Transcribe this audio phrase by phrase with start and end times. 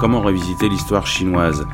[0.00, 1.68] Comment revisiter l'histoire chinoise?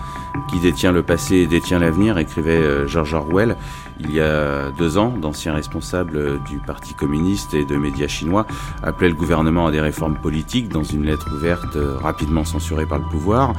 [0.49, 3.57] Qui détient le passé et détient l'avenir écrivait euh, George Orwell
[3.99, 8.47] il y a deux ans, d'anciens responsables du Parti communiste et de médias chinois
[8.83, 12.99] appelaient le gouvernement à des réformes politiques dans une lettre ouverte euh, rapidement censurée par
[12.99, 13.55] le pouvoir.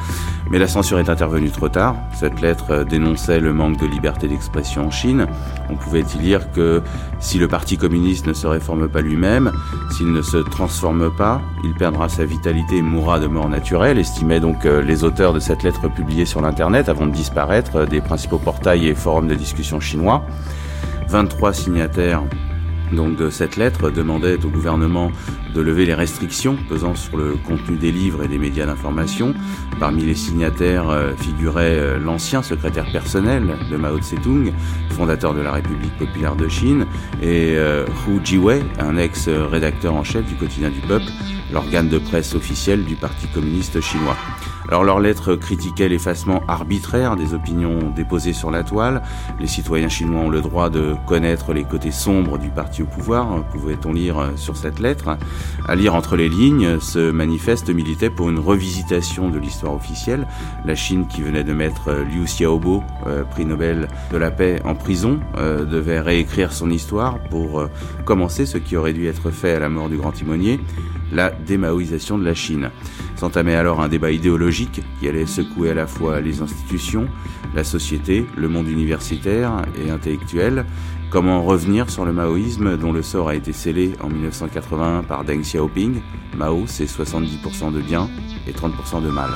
[0.52, 1.96] Mais la censure est intervenue trop tard.
[2.14, 5.25] Cette lettre euh, dénonçait le manque de liberté d'expression en Chine.
[5.70, 6.84] On pouvait y lire que
[7.20, 9.51] si le Parti communiste ne se réforme pas lui-même,
[9.92, 14.39] s'il ne se transforme pas, il perdra sa vitalité et mourra de mort naturelle, estimaient
[14.39, 18.39] donc euh, les auteurs de cette lettre publiée sur l'Internet avant de disparaître des principaux
[18.39, 20.26] portails et forums de discussion chinois.
[21.07, 22.24] 23 signataires
[22.92, 25.12] donc de cette lettre demandaient au gouvernement
[25.54, 29.34] de lever les restrictions pesant sur le contenu des livres et des médias d'information.
[29.80, 34.54] Parmi les signataires euh, figurait euh, l'ancien secrétaire personnel de Mao Tse-tung,
[34.92, 36.86] fondateur de la République populaire de Chine,
[37.22, 41.08] et euh, Hu Jiwei, un ex-rédacteur en chef du quotidien du peuple,
[41.52, 44.16] l'organe de presse officiel du Parti communiste chinois.
[44.70, 49.02] Alors leur lettre critiquait l'effacement arbitraire des opinions déposées sur la toile.
[49.40, 53.44] Les citoyens chinois ont le droit de connaître les côtés sombres du parti au pouvoir,
[53.52, 55.18] pouvait-on lire sur cette lettre.
[55.68, 60.28] À lire entre les lignes, ce manifeste militait pour une revisitation de l'histoire officielle.
[60.66, 64.76] La Chine qui venait de mettre Liu Xiaobo, euh, prix Nobel de la paix, en
[64.76, 67.70] prison, euh, devait réécrire son histoire pour euh,
[68.06, 70.59] commencer ce qui aurait dû être fait à la mort du grand timonier,
[71.12, 72.70] la démaoïsation de la Chine.
[73.18, 77.08] S'entamait alors un débat idéologique qui allait secouer à la fois les institutions,
[77.56, 80.66] la société, le monde universitaire et intellectuel.
[81.09, 85.42] Comment revenir sur le maoïsme dont le sort a été scellé en 1981 par Deng
[85.42, 86.02] Xiaoping?
[86.38, 88.08] Mao, c'est 70% de bien
[88.48, 89.31] et 30% de mal.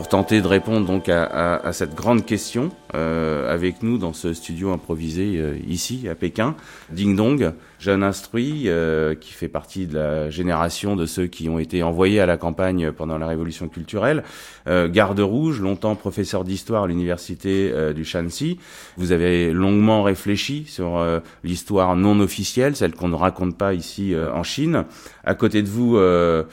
[0.00, 4.72] Pour tenter de répondre donc à, cette grande question, euh, avec nous dans ce studio
[4.72, 6.56] improvisé euh, ici à Pékin,
[6.88, 11.58] Ding Dong, jeune instruit euh, qui fait partie de la génération de ceux qui ont
[11.58, 14.22] été envoyés à la campagne pendant la révolution culturelle,
[14.68, 18.58] euh, garde rouge, longtemps professeur d'histoire à l'université euh, du Shanxi.
[18.98, 21.02] Vous avez longuement réfléchi sur
[21.42, 24.84] l'histoire non officielle, celle qu'on ne raconte pas ici en Chine.
[25.24, 26.44] À côté de vous, euh,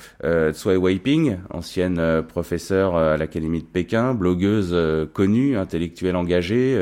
[0.53, 4.75] Tsui Weiping, ancienne professeure à l'Académie de Pékin, blogueuse
[5.13, 6.77] connue, intellectuelle engagée,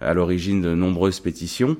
[0.00, 1.76] à l'origine de nombreuses pétitions.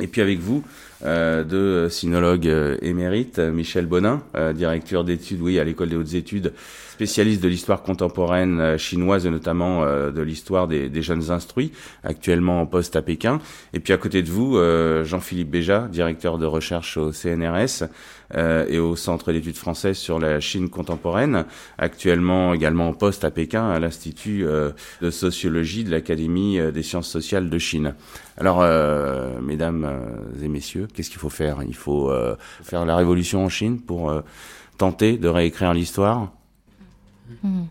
[0.00, 0.62] Et puis avec vous,
[1.04, 6.14] euh, deux sinologues euh, émérites, Michel Bonin, euh, directeur d'études, oui, à l'école des hautes
[6.14, 6.52] études,
[6.98, 11.70] spécialiste de l'histoire contemporaine euh, chinoise et notamment euh, de l'histoire des, des, jeunes instruits,
[12.02, 13.38] actuellement en poste à Pékin.
[13.72, 17.84] Et puis à côté de vous, euh, Jean-Philippe Béja, directeur de recherche au CNRS
[18.35, 21.45] et au Centre d'études françaises sur la Chine contemporaine,
[21.77, 24.43] actuellement également en poste à Pékin à l'Institut
[25.01, 27.93] de sociologie de l'Académie des sciences sociales de Chine.
[28.37, 29.87] Alors, euh, mesdames
[30.41, 34.09] et messieurs, qu'est-ce qu'il faut faire Il faut euh, faire la révolution en Chine pour
[34.09, 34.21] euh,
[34.79, 36.29] tenter de réécrire l'histoire
[37.43, 37.69] 嗯，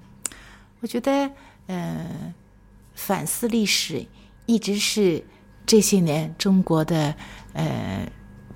[0.81, 1.31] 我觉得，
[1.67, 2.07] 呃，
[2.95, 4.07] 反思历史
[4.47, 5.23] 一直是
[5.67, 7.15] 这些年中国的
[7.53, 8.09] 呃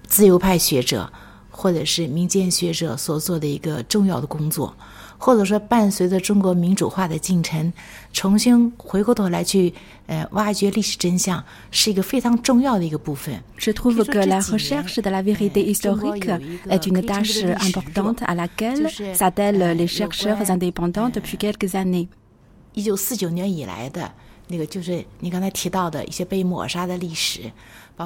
[0.04, 1.12] 自由派学者
[1.51, 4.75] 或者是民间学者所做的一个重要的工作。
[5.23, 7.71] 或者说，伴随着中国民主化的进程，
[8.11, 9.71] 重新回过头来去
[10.07, 13.39] 呃挖掘历史真相，是一个非常重要的一个部分。
[13.59, 16.27] Je trouve que la recherche de la vérité historique
[16.67, 22.07] est une tâche importante à laquelle s'attellent les chercheurs indépendants depuis quelques années.
[22.73, 24.11] 一九四九年以来的
[24.47, 27.41] 那个，就是你刚才提到的一些被抹杀的历史。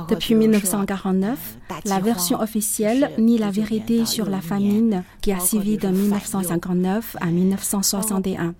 [0.10, 5.88] Depuis 1949, la version officielle nie la vérité sur la famine qui a suivi de
[5.88, 8.54] 1959 à 1961.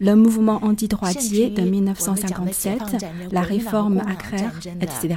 [0.00, 5.16] Le mouvement antidroitier de 1957, la réforme agraire, etc.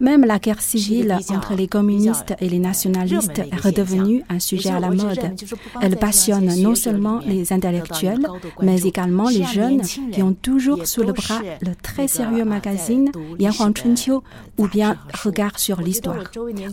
[0.00, 4.80] Même la guerre civile entre les communistes et les nationalistes est redevenue un sujet à
[4.80, 5.34] la mode.
[5.80, 8.26] Elle passionne non seulement les intellectuels,
[8.62, 9.82] mais également les jeunes
[10.12, 14.18] qui ont toujours sous le bras le très sérieux magazine Yan Huang Chunqiu
[14.58, 16.24] ou bien Regard sur l'histoire.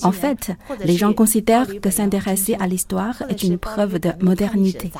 [0.04, 0.52] En fait,
[0.84, 4.92] les gens considèrent que s'intéresser à l'histoire est une preuve de modernité.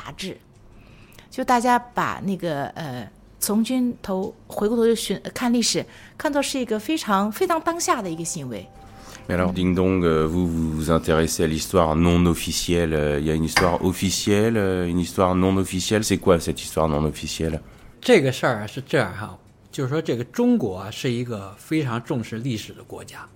[3.45, 5.85] 从军头回过头去寻看历史，
[6.17, 8.67] 看作是一个非常非常当下的一个行为。
[9.27, 13.19] Mais alors, Ding Dong, vous vous intéressez à l'histoire non officielle.
[13.19, 14.57] Il y a une histoire officielle,
[14.89, 16.03] une histoire non officielle.
[16.03, 17.59] C'est quoi cette histoire non officielle
[18.01, 19.37] 这个事儿啊是这样哈，
[19.71, 23.27] 就是说这个中国啊是一个非常重视历史的国家，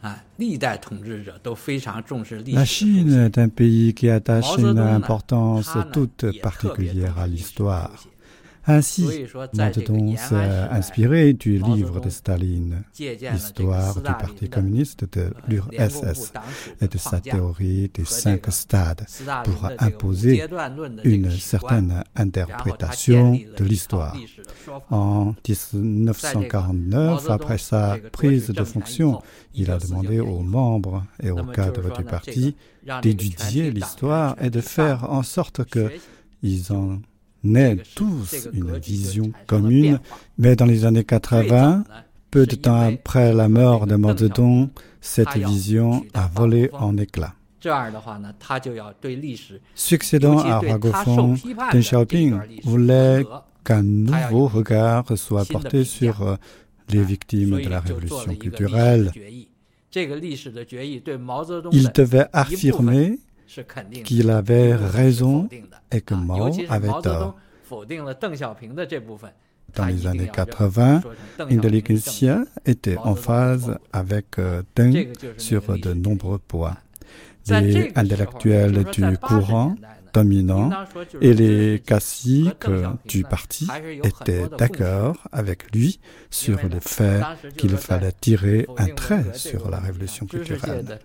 [0.00, 2.56] 啊，历代统治者都非常重视历史。
[2.56, 7.90] La Chine est un pays qui attache une importance toute particulière à l'histoire.
[8.67, 16.33] Ainsi, Zedong s'est inspiré du livre de Staline, Histoire du Parti communiste de l'URSS,
[16.79, 19.05] et de sa théorie des cinq stades
[19.43, 20.45] pour imposer
[21.03, 24.15] une certaine interprétation de l'histoire.
[24.91, 29.21] En 1949, après sa prise de fonction,
[29.55, 32.55] il a demandé aux membres et aux cadres du parti
[33.01, 36.99] d'étudier l'histoire et de faire en sorte qu'ils en
[37.55, 39.99] aient tous une vision commune.
[40.37, 41.83] Mais dans les années 80,
[42.29, 44.69] peu de temps après la mort de Mao Zedong,
[45.01, 47.33] cette vision a volé en éclats.
[49.75, 51.35] Succédant à Ragofon,
[51.71, 53.23] Deng Xiaoping voulait
[53.63, 56.35] qu'un nouveau regard soit porté sur euh,
[56.89, 59.11] les victimes de la révolution culturelle.
[59.93, 63.19] Il devait affirmer
[64.03, 65.47] qu'il avait raison
[65.91, 67.35] et que Mao avait tort.
[69.75, 71.01] Dans les années 80,
[71.49, 76.75] l'intelligentsia était en phase avec euh, Deng sur de nombreux points.
[77.49, 79.75] Les intellectuels du courant
[80.13, 80.69] dominant
[81.21, 82.67] et les caciques
[83.05, 83.67] du parti
[84.03, 85.99] étaient d'accord avec lui
[86.29, 87.21] sur le fait
[87.57, 90.99] qu'il fallait tirer un trait sur la révolution culturelle.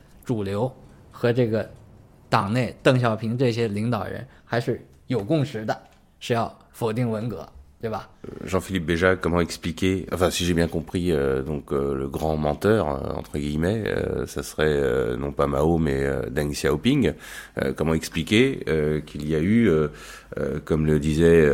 [2.28, 5.82] 党内邓小平这些领导人还是有共识的
[6.19, 7.49] 是要否定文革。
[8.44, 13.12] Jean-Philippe Béja, comment expliquer, enfin si j'ai bien compris, euh, donc euh, le grand menteur euh,
[13.14, 13.84] entre guillemets,
[14.26, 17.12] ça serait non pas Mao mais Deng Xiaoping.
[17.76, 18.64] comment expliquer
[19.06, 19.70] qu'il y a eu,
[20.64, 21.48] comme le disait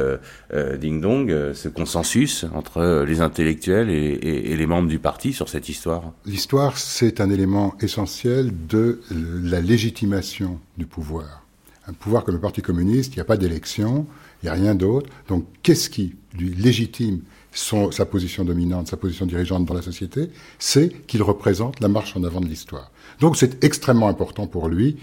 [0.79, 5.69] Ding Dong, ce consensus entre les intellectuels et, et, les membres du parti sur cette
[5.69, 6.13] histoire?
[6.27, 11.45] L'histoire, c'est un élément essentiel de la légitimation du pouvoir.
[11.87, 14.07] Un pouvoir comme le Parti communiste, il n'y a pas d'élection
[14.43, 15.09] il n'y a rien d'autre.
[15.29, 17.21] Donc, qu'est-ce qui lui légitime
[17.53, 20.31] sa position dominante, sa position dirigeante dans la société?
[20.59, 22.91] C'est qu'il représente la marche en avant de l'histoire.
[23.21, 24.97] Donc, c'est extrêmement important pour lui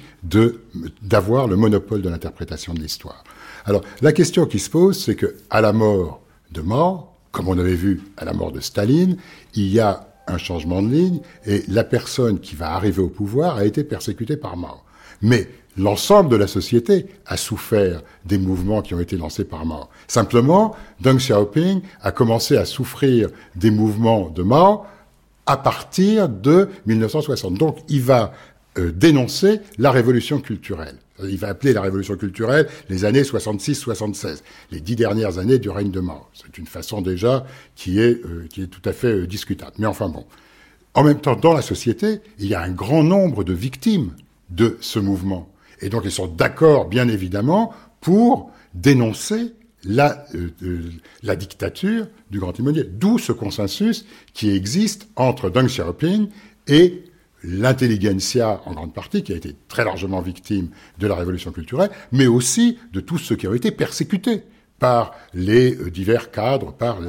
[1.01, 3.23] d'avoir le monopole de l'interprétation de l'histoire.
[3.65, 6.21] Alors, la question qui se pose, c'est que à la mort
[6.51, 9.17] de Mao, comme on avait vu à la mort de Staline,
[9.53, 13.57] il y a un changement de ligne et la personne qui va arriver au pouvoir
[13.57, 14.77] a été persécutée par Mao.
[15.21, 15.47] Mais
[15.77, 19.87] l'ensemble de la société a souffert des mouvements qui ont été lancés par Mao.
[20.07, 24.83] Simplement, Deng Xiaoping a commencé à souffrir des mouvements de Mao
[25.45, 27.55] à partir de 1960.
[27.55, 28.33] Donc, il va
[28.77, 30.95] euh, dénoncer la révolution culturelle.
[31.23, 34.41] Il va appeler la révolution culturelle les années 66-76,
[34.71, 36.27] les dix dernières années du règne de Mao.
[36.33, 37.45] C'est une façon déjà
[37.75, 39.73] qui est, euh, qui est tout à fait euh, discutable.
[39.79, 40.25] Mais enfin bon.
[40.93, 44.11] En même temps, dans la société, il y a un grand nombre de victimes
[44.49, 45.49] de ce mouvement.
[45.81, 49.53] Et donc ils sont d'accord, bien évidemment, pour dénoncer
[49.83, 50.91] la, euh, euh,
[51.23, 52.83] la dictature du grand timonier.
[52.83, 56.29] D'où ce consensus qui existe entre Deng Xiaoping
[56.67, 57.03] et
[57.43, 62.27] l'intelligentsia en grande partie, qui a été très largement victime de la révolution culturelle, mais
[62.27, 64.43] aussi de tous ceux qui ont été persécutés
[64.77, 66.99] par les euh, divers cadres, par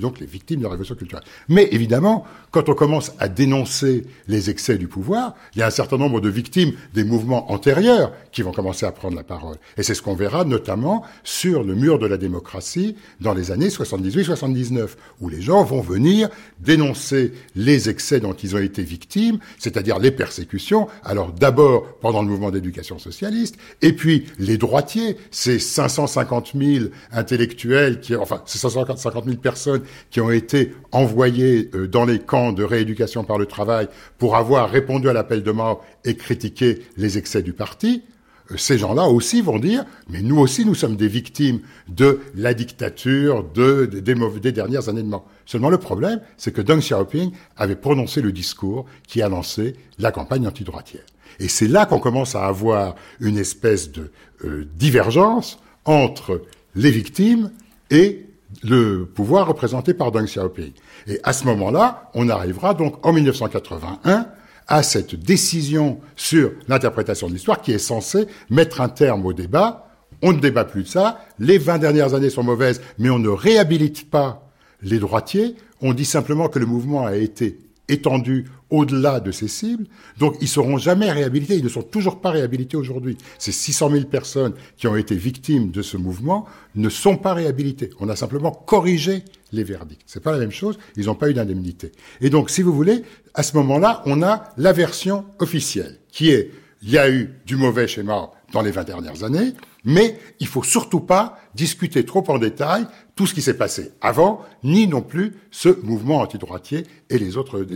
[0.00, 1.24] donc les victimes de la révolution culturelle.
[1.48, 2.24] Mais évidemment,
[2.54, 6.20] quand on commence à dénoncer les excès du pouvoir, il y a un certain nombre
[6.20, 9.56] de victimes des mouvements antérieurs qui vont commencer à prendre la parole.
[9.76, 13.70] Et c'est ce qu'on verra notamment sur le mur de la démocratie dans les années
[13.70, 14.90] 78-79,
[15.20, 16.28] où les gens vont venir
[16.60, 20.86] dénoncer les excès dont ils ont été victimes, c'est-à-dire les persécutions.
[21.02, 27.98] Alors d'abord pendant le mouvement d'éducation socialiste, et puis les droitiers, ces 550 000 intellectuels,
[27.98, 32.64] qui, enfin, c'est 150 000 personnes qui ont été envoyées euh, dans les camps de
[32.64, 37.42] rééducation par le travail pour avoir répondu à l'appel de mort et critiqué les excès
[37.42, 38.02] du parti.
[38.50, 42.54] Euh, ces gens-là aussi vont dire, mais nous aussi, nous sommes des victimes de la
[42.54, 45.26] dictature, de, des, dernières années de mort.
[45.46, 50.12] Seulement le problème, c'est que Deng Xiaoping avait prononcé le discours qui a lancé la
[50.12, 51.04] campagne antidroitière.
[51.40, 54.10] Et c'est là qu'on commence à avoir une espèce de
[54.44, 56.42] euh, divergence entre
[56.74, 57.50] les victimes
[57.90, 58.23] et
[58.62, 60.72] le pouvoir représenté par Deng Xiaoping.
[61.06, 64.26] Et à ce moment-là, on arrivera donc en 1981
[64.66, 69.88] à cette décision sur l'interprétation de l'histoire qui est censée mettre un terme au débat.
[70.22, 71.20] On ne débat plus de ça.
[71.38, 74.48] Les 20 dernières années sont mauvaises, mais on ne réhabilite pas
[74.82, 75.56] les droitiers.
[75.82, 77.58] On dit simplement que le mouvement a été
[77.88, 79.86] étendu au-delà de ces cibles.
[80.18, 81.56] Donc, ils seront jamais réhabilités.
[81.56, 83.16] Ils ne sont toujours pas réhabilités aujourd'hui.
[83.38, 87.90] Ces 600 000 personnes qui ont été victimes de ce mouvement ne sont pas réhabilitées.
[88.00, 90.02] On a simplement corrigé les verdicts.
[90.06, 90.78] C'est pas la même chose.
[90.96, 91.92] Ils n'ont pas eu d'indemnité.
[92.20, 93.02] Et donc, si vous voulez,
[93.34, 96.50] à ce moment-là, on a la version officielle qui est,
[96.82, 99.52] il y a eu du mauvais schéma dans les 20 dernières années,
[99.84, 104.42] Mais il faut surtout pas discuter trop en détail tout ce qui s'est passé avant,
[104.62, 107.66] ni non plus ce mouvement antidroitier et les autres.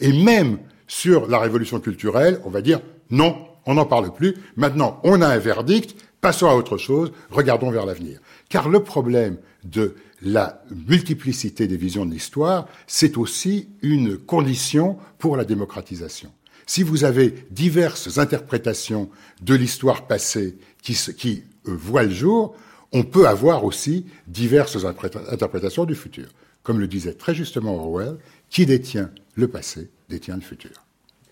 [0.00, 2.80] Et même sur la révolution culturelle, on va dire
[3.10, 4.36] non, on n'en parle plus.
[4.56, 8.20] Maintenant, on a un verdict, passons à autre chose, regardons vers l'avenir.
[8.48, 15.36] Car le problème de la multiplicité des visions de l'histoire, c'est aussi une condition pour
[15.36, 16.30] la démocratisation.
[16.66, 19.08] Si vous avez diverses interprétations
[19.40, 22.56] de l'histoire passée qui, qui euh, voient le jour,
[22.92, 26.28] on peut avoir aussi diverses interprétations du futur.
[26.62, 28.16] Comme le disait très justement Orwell,
[28.50, 30.70] qui détient le passé détient le futur.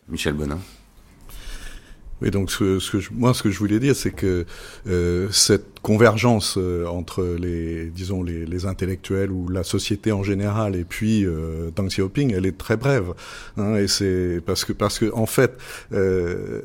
[0.08, 0.58] Michel Bonin.
[2.23, 4.47] Oui, donc ce, ce que je, moi, ce que je voulais dire, c'est que
[4.87, 10.76] euh, cette convergence euh, entre les, disons, les, les, intellectuels ou la société en général
[10.76, 13.14] et puis euh, Deng Xiaoping, elle est très brève.
[13.56, 15.59] Hein, et c'est parce que, parce que en fait,
[15.92, 16.61] euh,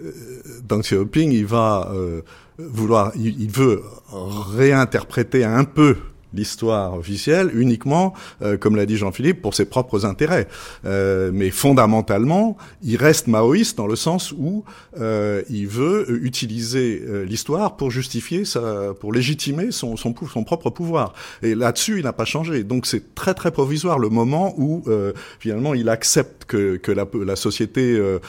[0.63, 2.22] Deng Xiaoping, il va euh,
[2.58, 5.96] vouloir, il, il veut réinterpréter un peu
[6.33, 10.48] l'histoire officielle uniquement, euh, comme l'a dit Jean-Philippe, pour ses propres intérêts.
[10.86, 14.63] Euh, mais fondamentalement, il reste maoïste dans le sens où
[15.00, 20.69] euh, il veut utiliser euh, l'histoire pour justifier sa, pour légitimer son, son, son propre
[20.69, 21.13] pouvoir.
[21.41, 22.63] Et là-dessus, il n'a pas changé.
[22.63, 27.05] Donc c'est très très provisoire le moment où euh, finalement il accepte que, que la,
[27.13, 28.19] la société euh,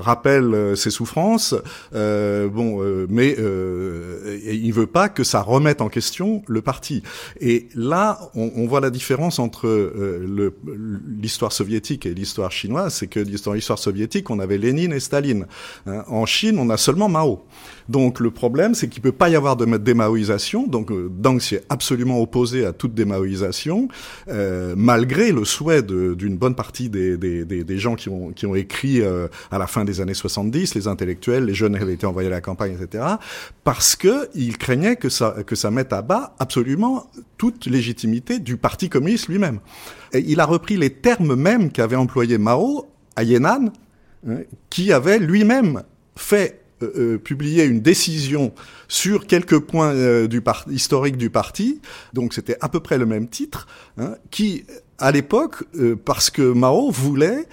[0.00, 1.54] rappelle ses souffrances.
[1.92, 3.36] bon, mais
[4.52, 7.02] il veut pas que ça remette en question le parti.
[7.40, 10.52] Et là, on, on voit la différence entre euh,
[11.20, 15.46] l'histoire soviétique et l'histoire chinoise, c'est que dans l'histoire soviétique, on avait Lénine et Staline.
[15.86, 16.04] Hein.
[16.08, 17.44] En Chine, on a seulement Mao.
[17.88, 20.66] Donc le problème, c'est qu'il peut pas y avoir de démaoïsation.
[20.66, 23.88] Donc euh, Deng s'y est absolument opposé à toute démaoïsation,
[24.28, 28.54] euh, malgré le souhait d'une bonne partie des, des, des, gens qui ont, qui ont
[28.54, 32.28] écrit euh, à la fin des années 70, les intellectuels, les jeunes avaient été envoyés
[32.28, 33.04] à la campagne, etc.,
[33.64, 38.56] parce que il craignait que ça, que ça mette à bas absolument toute légitimité du
[38.56, 39.60] Parti communiste lui-même.
[40.12, 43.70] Et il a repris les termes mêmes qu'avait employé Mao à Yan'an,
[44.28, 44.36] hein,
[44.70, 45.82] qui avait lui-même
[46.16, 48.52] fait euh, euh, publier une décision
[48.86, 51.80] sur quelques points euh, du historiques du parti,
[52.12, 53.66] donc c'était à peu près le même titre,
[53.98, 54.64] hein, qui
[54.98, 55.62] à l'époque,
[56.04, 57.46] parce que Mao voulait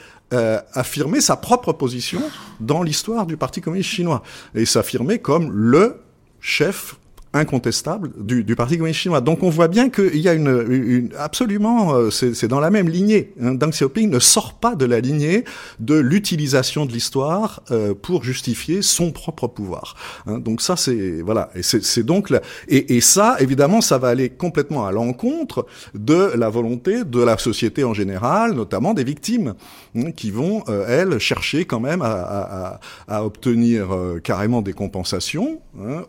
[0.74, 2.20] affirmer sa propre position
[2.60, 4.24] dans l'histoire du Parti communiste chinois.
[4.55, 5.98] Et s'affirmer comme le
[6.41, 6.96] chef
[7.36, 9.20] incontestable du, Parti communiste chinois.
[9.20, 13.34] Donc on voit bien qu'il y a une, absolument, euh, c'est dans la même lignée.
[13.42, 13.54] Hein.
[13.54, 15.44] Deng Xiaoping ne sort pas de la lignée
[15.80, 19.96] de l'utilisation de l'histoire euh, pour justifier son propre pouvoir.
[20.25, 20.39] Hein.
[20.39, 22.32] Donc ça c'est voilà, et c'est donc
[22.70, 27.84] et, ça évidemment ça va aller complètement à l'encontre de la volonté de la société
[27.84, 29.56] en général, notamment des victimes,
[29.98, 33.88] hein, qui vont euh, elles chercher quand même à, obtenir
[34.24, 35.60] carrément des compensations,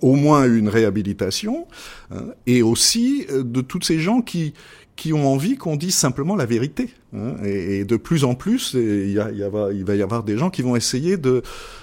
[0.01, 4.55] au moins une réhabilitation Hein, et aussi euh, de tous ces gens qui
[4.95, 6.89] qui ont envie qu'on dise simplement la vérité.
[7.15, 11.19] Hein, et, de plus en plus, il, va, y avoir des gens qui vont essayer
[11.19, 11.43] de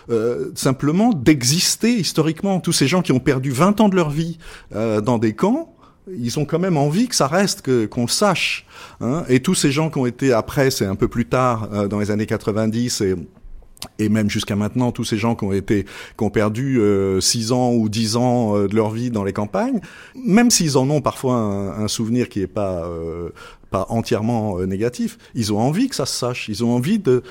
[0.09, 2.59] euh, simplement d'exister historiquement.
[2.59, 4.39] Tous ces gens qui ont perdu 20 ans de leur vie
[4.73, 5.75] euh, dans des camps,
[6.11, 8.65] ils ont quand même envie que ça reste, que qu'on le sache.
[8.99, 9.25] Hein.
[9.29, 12.09] Et tous ces gens qui ont été après, c'est un peu plus tard, dans les
[12.09, 13.15] années 90 et
[13.99, 15.85] et même jusqu'à maintenant, tous ces gens qui ont été,
[16.17, 19.33] qui ont perdu euh, 6 ans ou 10 ans euh, de leur vie dans les
[19.33, 19.79] campagnes,
[20.15, 23.29] même s'ils en ont parfois un, souvenir qui est pas euh,
[23.69, 27.23] pas entièrement euh, négatif, ils ont envie que ça se sache, ils ont envie de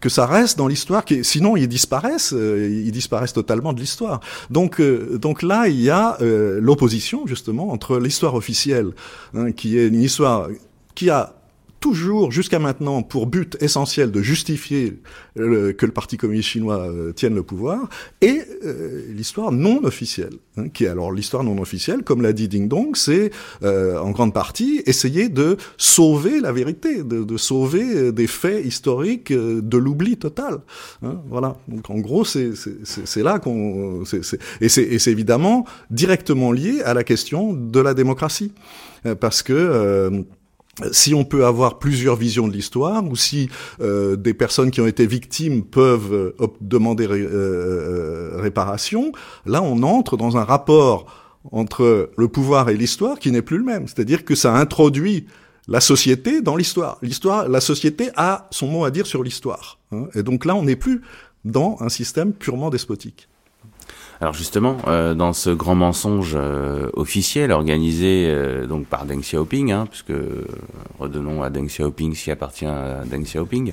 [0.00, 4.18] que, ça reste dans l'histoire, sinon ils disparaissent, ils disparaissent totalement de l'histoire.
[4.50, 8.90] Donc, donc là, il y a l'opposition justement entre l'histoire officielle,
[9.32, 10.48] hein, qui est une histoire
[10.96, 11.39] qui a
[11.80, 15.00] toujours jusqu'à maintenant pour but essentiel de justifier
[15.34, 17.88] que le Parti communiste chinois euh, tienne le pouvoir,
[18.20, 22.48] et euh, l'histoire non officielle, hein, qui est alors l'histoire non officielle, comme l'a dit
[22.48, 23.30] Ding Dong, c'est
[23.62, 29.32] euh, en grande partie essayer de sauver la vérité, de, de sauver des faits historiques
[29.32, 30.60] de l'oubli total.
[31.02, 31.56] Hein, voilà.
[31.68, 32.52] Donc en gros, c'est
[33.22, 34.04] là qu'on
[34.60, 38.52] et c'est évidemment directement lié à la question de la démocratie,
[39.18, 40.24] parce que
[40.92, 43.48] si on peut avoir plusieurs visions de l'histoire, ou si
[43.80, 49.12] euh, des personnes qui ont été victimes peuvent euh, demander euh, réparation,
[49.46, 51.06] là on entre dans un rapport
[51.52, 53.88] entre le pouvoir et l'histoire qui n'est plus le même.
[53.88, 55.26] C'est-à-dire que ça introduit
[55.68, 56.98] la société dans l'histoire.
[57.00, 59.78] L'histoire, la société a son mot à dire sur l'histoire.
[59.92, 60.06] Hein.
[60.14, 61.00] et donc là, on n'est plus
[61.44, 63.28] dans un système purement despotique.
[64.22, 69.72] Alors justement, euh, dans ce grand mensonge euh, officiel organisé euh, donc par Deng Xiaoping,
[69.72, 70.12] hein, puisque
[70.98, 73.72] redonnons à Deng Xiaoping s'y appartient à Deng Xiaoping,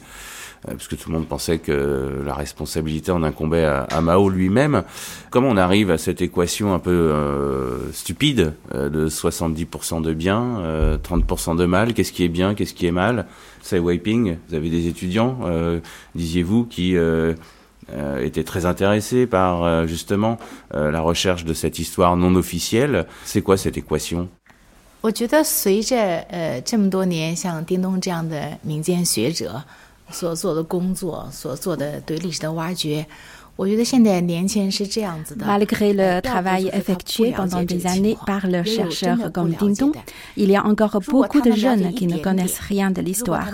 [0.65, 4.83] parce que tout le monde pensait que la responsabilité en incombait à, Mao lui-même.
[5.29, 7.13] Comment on arrive à cette équation un peu
[7.93, 11.93] stupide de 70% de bien, 30% de mal?
[11.93, 13.27] Qu'est-ce qui est bien, qu'est-ce qui est mal?
[13.61, 14.37] C'est wiping.
[14.49, 15.37] Vous avez des étudiants,
[16.15, 16.97] disiez-vous, qui
[17.92, 20.38] euh, était très intéressé par euh, justement
[20.74, 23.06] euh, la recherche de cette histoire non officielle.
[23.24, 24.28] C'est quoi cette équation
[25.00, 25.96] 我觉得随着
[26.30, 29.60] 呃这么多年像丁东这样的民间学者
[30.10, 33.04] 所做的工作，所做的对历史的挖掘，
[33.56, 35.44] 我觉得现在年轻人是这样子的。
[35.44, 39.92] Malgré le travail effectué pendant des années par le chercheur comme Dindon,
[40.36, 43.48] il y a encore beaucoup de jeunes qui ne connaissent rien de l'histoire.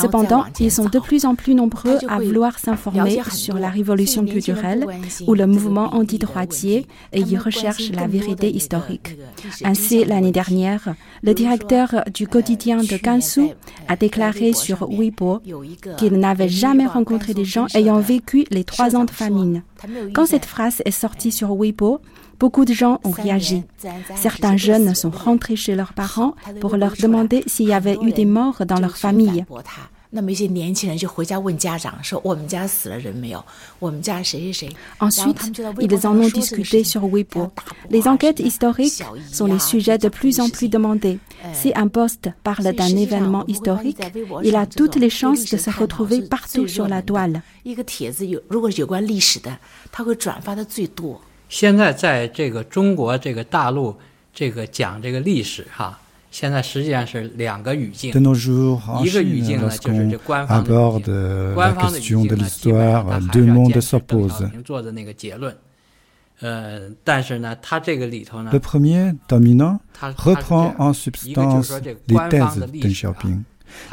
[0.00, 4.86] Cependant, ils sont de plus en plus nombreux à vouloir s'informer sur la révolution culturelle
[5.26, 9.16] ou le mouvement antidroitier et ils recherchent la vérité historique.
[9.64, 13.48] Ainsi, l'année dernière, le directeur du quotidien de Gansu
[13.88, 15.40] a déclaré sur Weibo
[15.98, 19.62] qu'il n'avait jamais rencontré des gens ayant vécu les trois ans de famine.
[20.14, 22.00] Quand cette phrase est sortie sur Weibo,
[22.42, 23.62] Beaucoup de gens ont réagi.
[24.16, 28.24] Certains jeunes sont rentrés chez leurs parents pour leur demander s'il y avait eu des
[28.24, 29.44] morts dans leur famille.
[34.98, 37.52] Ensuite, ils en ont discuté sur Weibo.
[37.90, 41.20] Les enquêtes historiques sont les sujets de plus en plus demandés.
[41.52, 44.02] Si un poste parle d'un événement historique,
[44.42, 47.40] il a toutes les chances de se retrouver partout sur la toile.
[51.51, 53.95] 现在在这个中国这个大陆，
[54.33, 55.97] 这个讲这个历史哈，
[56.29, 58.11] 现在实际上是两个语境。
[58.11, 64.01] 一个语境呢，就是这官方的官方的语境呢，基本上还是要坚持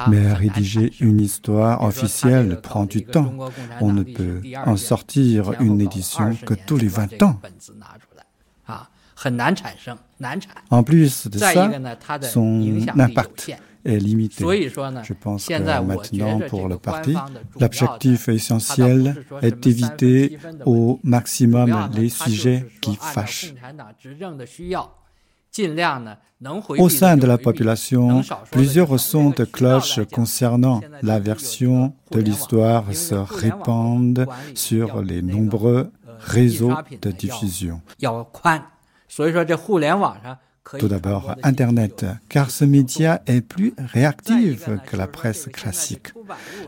[0.07, 3.33] Mais rédiger une histoire officielle prend du temps.
[3.81, 7.39] On ne peut en sortir une édition que tous les 20 ans.
[10.69, 11.71] En plus de ça,
[12.21, 13.51] son impact
[13.85, 14.69] est limité.
[15.03, 17.15] Je pense que maintenant, pour le parti,
[17.59, 23.53] l'objectif essentiel est d'éviter au maximum les sujets qui fâchent.
[26.77, 33.15] Au sein de la population, plusieurs sons de cloche concernant la version de l'histoire se
[33.15, 37.81] répandent sur les nombreux réseaux de diffusion.
[40.77, 46.13] Tout d'abord, Internet, car ce média est plus réactif que la presse classique.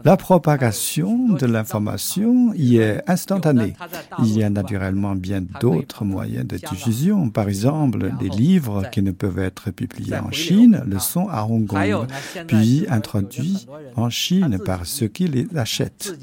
[0.04, 3.74] La propagation de l'information y est instantanée.
[4.19, 7.30] Il y a naturellement bien d'autres moyens de diffusion.
[7.30, 11.67] Par exemple, les livres qui ne peuvent être publiés en Chine le sont à Hong
[11.67, 12.08] Kong,
[12.47, 16.17] puis introduits en Chine par ceux qui les achètent.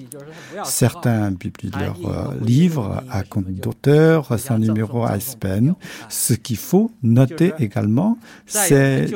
[0.64, 5.72] Certains publient leurs livres à compte d'auteur sans numéro ISBN,
[6.09, 9.11] ce qu'il faut noter également, c'est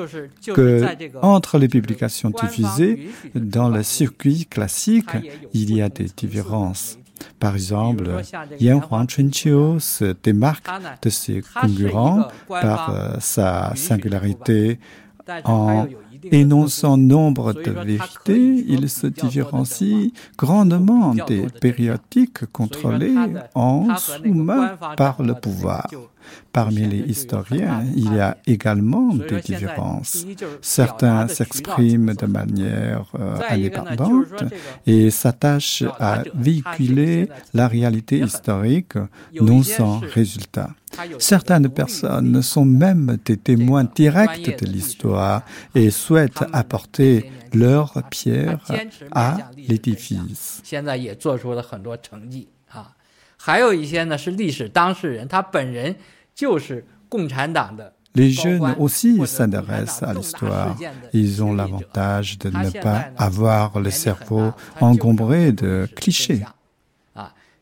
[0.47, 0.85] que
[1.23, 3.83] entre les publications diffusées dans le
[4.13, 5.17] circuit classique,
[5.53, 6.99] il y a des différences.
[7.39, 8.23] Par exemple,
[8.61, 10.67] Yan Huang Chunqiu se démarque
[11.03, 14.79] de ses concurrents par euh, sa singularité
[15.45, 15.87] en
[16.31, 23.15] énonçant nombre de vérités, il se différencie grandement des périodiques contrôlés
[23.55, 25.87] en sous-main par le pouvoir.
[26.53, 30.27] Parmi les historiens, il y a également des différences.
[30.61, 34.45] Certains s'expriment de manière euh, indépendante
[34.87, 38.95] et s'attachent à véhiculer la réalité historique,
[39.41, 40.71] non sans résultat.
[41.19, 45.43] Certaines personnes sont même des témoins directs de l'histoire
[45.75, 48.61] et souhaitent apporter leur pierre
[49.13, 50.63] à l'édifice.
[53.42, 55.96] 还有一些呢是历史当事人，他本人
[56.36, 57.94] 就是共产党的。
[58.16, 60.76] Les jeunes aussi s'intéressent à l'histoire.
[61.14, 66.44] Ils ont l'avantage de ne pas avoir le cerveau encombré de clichés.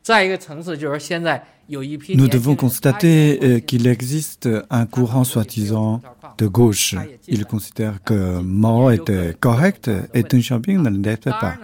[0.08, 6.00] Nous devons constater qu'il existe un courant soi-disant
[6.38, 6.94] de gauche.
[7.28, 11.58] Ils considèrent que Mao était correct et Deng Xiaoping ne l'était pas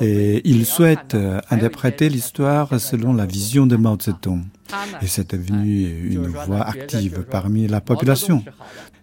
[0.00, 4.42] et il souhaite euh, interpréter l'histoire selon la vision de Mao Zedong.
[5.02, 8.44] Et c'est devenu une voix active parmi la population.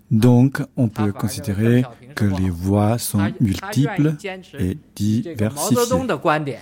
[0.10, 1.84] Donc, on peut considérer
[2.16, 4.16] que les voix sont multiples
[4.58, 6.60] et diversifiées.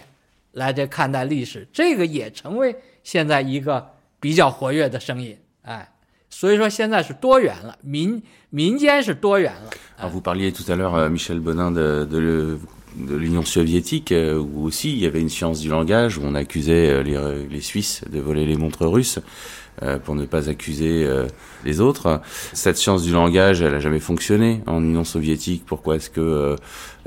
[6.38, 9.69] 所以说现在是多元了，民民间是多元了。
[9.97, 12.59] Alors vous parliez tout à l'heure, Michel Bonin, de, de,
[12.96, 17.03] de l'Union soviétique, où aussi il y avait une science du langage, où on accusait
[17.03, 19.20] les, les Suisses de voler les montres russes.
[19.83, 21.26] Euh, pour ne pas accuser euh,
[21.64, 22.20] les autres.
[22.53, 25.62] Cette science du langage, elle a jamais fonctionné en Union soviétique.
[25.64, 26.57] Pourquoi est-ce que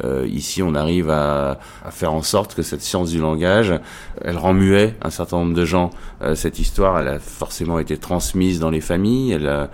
[0.04, 3.74] euh, ici on arrive à, à, faire en sorte que cette science du langage,
[4.22, 5.90] elle rend muet un certain nombre de gens.
[6.36, 9.34] cette histoire, elle a forcément été transmise dans les familles.
[9.34, 9.70] Elle a,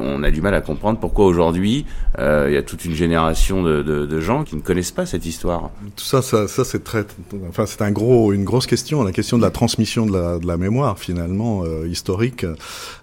[0.00, 1.86] on a du mal à comprendre pourquoi aujourd'hui
[2.18, 5.26] il y a toute une génération de, de, de, gens qui ne connaissent pas cette
[5.26, 5.70] histoire.
[5.96, 7.04] Tout ça, ça, ça c'est très,
[7.48, 10.46] enfin c'est un gros, une grosse question, la question de la transmission de la, de
[10.46, 12.46] la mémoire finalement historique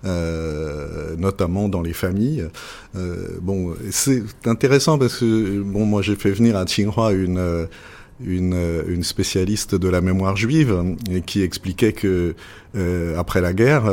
[0.05, 2.47] euh, notamment dans les familles.
[2.95, 7.67] Euh, bon, c'est intéressant parce que bon, moi j'ai fait venir à Tsinghua une
[8.23, 8.55] une,
[8.87, 12.35] une, spécialiste de la mémoire juive et qui expliquait que
[12.75, 13.91] euh, après la guerre,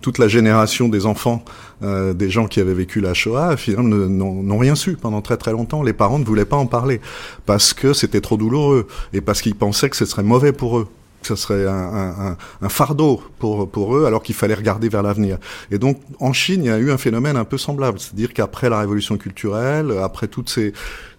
[0.00, 1.44] toute la génération des enfants
[1.82, 4.06] des gens qui avaient vécu la Shoah, finalement,
[4.42, 5.82] n'ont rien su pendant très très longtemps.
[5.82, 7.00] Les parents ne voulaient pas en parler
[7.44, 10.86] parce que c'était trop douloureux et parce qu'ils pensaient que ce serait mauvais pour eux
[11.22, 15.02] que ce serait un, un, un, fardeau pour, pour eux, alors qu'il fallait regarder vers
[15.02, 15.38] l'avenir.
[15.70, 17.98] Et donc, en Chine, il y a eu un phénomène un peu semblable.
[17.98, 20.72] C'est-à-dire qu'après la révolution culturelle, après toutes ces,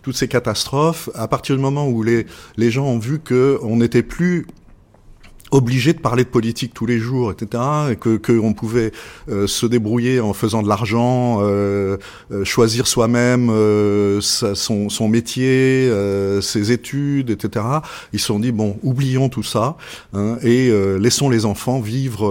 [0.03, 2.25] toutes ces catastrophes, à partir du moment où les,
[2.57, 4.45] gens ont vu qu'on n'était plus
[5.53, 8.91] obligé de parler de politique tous les jours, etc., et que qu'on pouvait
[9.29, 11.97] euh, se débrouiller en faisant de l'argent, euh,
[12.31, 15.91] euh choisir soi-même euh, son, son métier,
[16.41, 17.65] ses études, etc.
[18.13, 19.77] Ils se sont dit bon, oublions tout ça
[20.13, 22.25] hein, et laissons les enfants vivre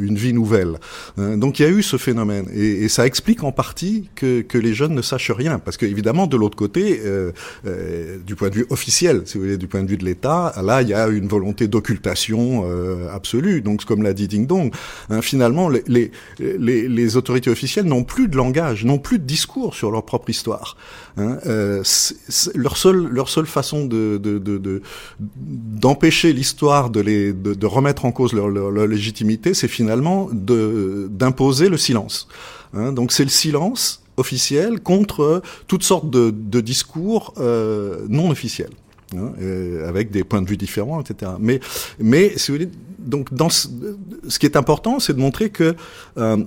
[0.00, 0.78] une vie nouvelle.
[1.18, 1.36] Hein.
[1.36, 4.58] donc il y a eu ce phénomène et, et, ça explique en partie que, que
[4.58, 7.00] les jeunes ne sachent rien, parce que évidemment de l'autre côté,
[8.26, 10.82] du point de vue officiel, si vous voulez, du point de vue de l'État, là
[10.82, 13.62] il y a une volonté d'occultation euh, absolue.
[13.62, 14.72] Donc, comme l'a dit Ding Dong,
[15.08, 20.04] hein, finalement, les, autorités officielles n'ont plus de langage, n'ont plus de discours sur leur
[20.04, 20.76] propre histoire.
[21.16, 21.38] Hein.
[21.46, 21.82] Euh,
[22.54, 24.18] leur seule leur seule façon de
[25.18, 31.68] d'empêcher de, de, l'histoire de les de, remettre en cause leur, légitimité, c'est finalement d'imposer
[31.68, 32.28] le silence.
[32.74, 32.92] Hein.
[32.92, 38.70] Donc, c'est le silence officiel contre toutes sortes de, de discours euh, non officiels.
[39.16, 41.32] Hein, euh, avec des points de vue différents, etc.
[41.40, 41.58] Mais,
[41.98, 42.70] mais si vous voulez,
[43.00, 43.66] donc dans ce,
[44.28, 45.74] ce qui est important, c'est de montrer que
[46.16, 46.44] euh,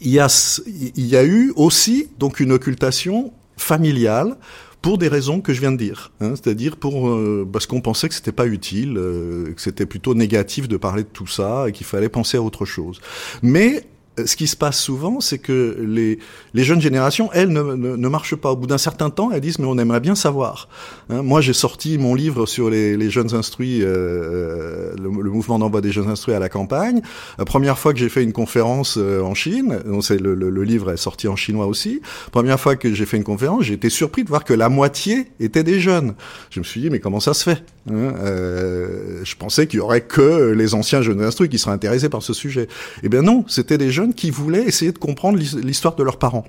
[0.00, 4.36] il y a, il y a eu aussi donc une occultation familiale
[4.82, 8.08] pour des raisons que je viens de dire, hein, c'est-à-dire pour euh, parce qu'on pensait
[8.08, 11.72] que c'était pas utile, euh, que c'était plutôt négatif de parler de tout ça et
[11.72, 13.00] qu'il fallait penser à autre chose.
[13.40, 13.86] Mais
[14.24, 16.18] ce qui se passe souvent, c'est que les,
[16.54, 18.52] les jeunes générations, elles, ne, ne, marchent pas.
[18.52, 20.68] Au bout d'un certain temps, elles disent, mais on aimerait bien savoir.
[21.10, 25.58] Hein, moi, j'ai sorti mon livre sur les, les jeunes instruits, euh, euh le, mouvement
[25.58, 27.02] d'envoi des jeunes instruits à la campagne.
[27.38, 30.64] La première fois que j'ai fait une conférence euh, en Chine, donc c'est le, le,
[30.64, 32.00] livre est sorti en chinois aussi.
[32.30, 35.32] Première fois que j'ai fait une conférence, j'ai été surpris de voir que la moitié
[35.40, 36.14] étaient des jeunes.
[36.50, 37.64] Je me suis dit, mais comment ça se fait?
[37.90, 42.08] Hein euh, Je pensais qu'il y aurait que les anciens jeunes instruits qui seraient intéressés
[42.08, 42.68] par ce sujet.
[43.02, 46.44] Eh bien non, c'était des jeunes qui voulaient essayer de comprendre l'histoire de leurs parents.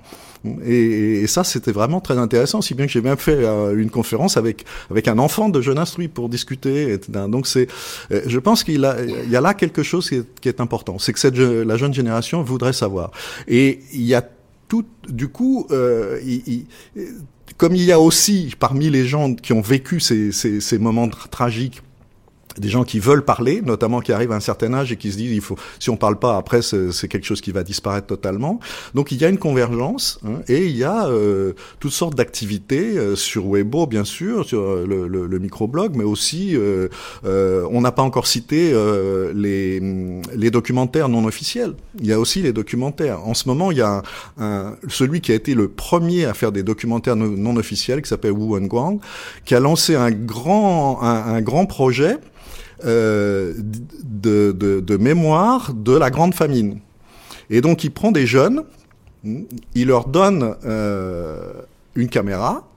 [0.64, 4.38] Et, ça, c'était vraiment très intéressant, si bien que j'ai même fait euh, une conférence
[4.38, 7.00] avec avec un enfant de jeune instruit pour discuter.
[7.10, 7.68] Donc c'est,
[8.12, 8.88] euh, je pense qu'il
[9.26, 12.74] il y a là quelque chose qui est, important, c'est que la jeune génération voudrait
[12.74, 13.12] savoir.
[13.48, 14.24] Et il y a
[14.68, 15.68] tout, du coup,
[17.58, 21.82] comme il y a aussi parmi les gens qui ont vécu ces, moments tragiques
[22.58, 25.18] des gens qui veulent parler, notamment qui arrivent à un certain âge et qui se
[25.18, 28.60] disent il faut si on parle pas après c'est quelque chose qui va disparaître totalement.
[28.94, 32.98] Donc il y a une convergence hein, et il y a euh, toutes sortes d'activités
[32.98, 36.88] euh, sur Weibo bien sûr, sur euh, le, le, le microblog, mais aussi euh,
[37.24, 38.74] on n'a pas encore cité
[39.34, 39.80] les,
[40.36, 41.74] les documentaires non officiels.
[42.00, 43.26] Il y a aussi les documentaires.
[43.28, 44.02] En ce moment il y a
[44.38, 48.32] un, celui qui a été le premier à faire des documentaires non, officiels qui s'appelle
[48.32, 49.00] Wu Guang,
[49.46, 52.18] qui a lancé un grand un, un grand projet
[52.84, 53.54] euh,
[54.04, 56.80] de, mémoire de la grande famine.
[57.50, 58.64] Et donc il prend des jeunes,
[59.24, 61.54] il leur donne euh,
[61.96, 62.68] une caméra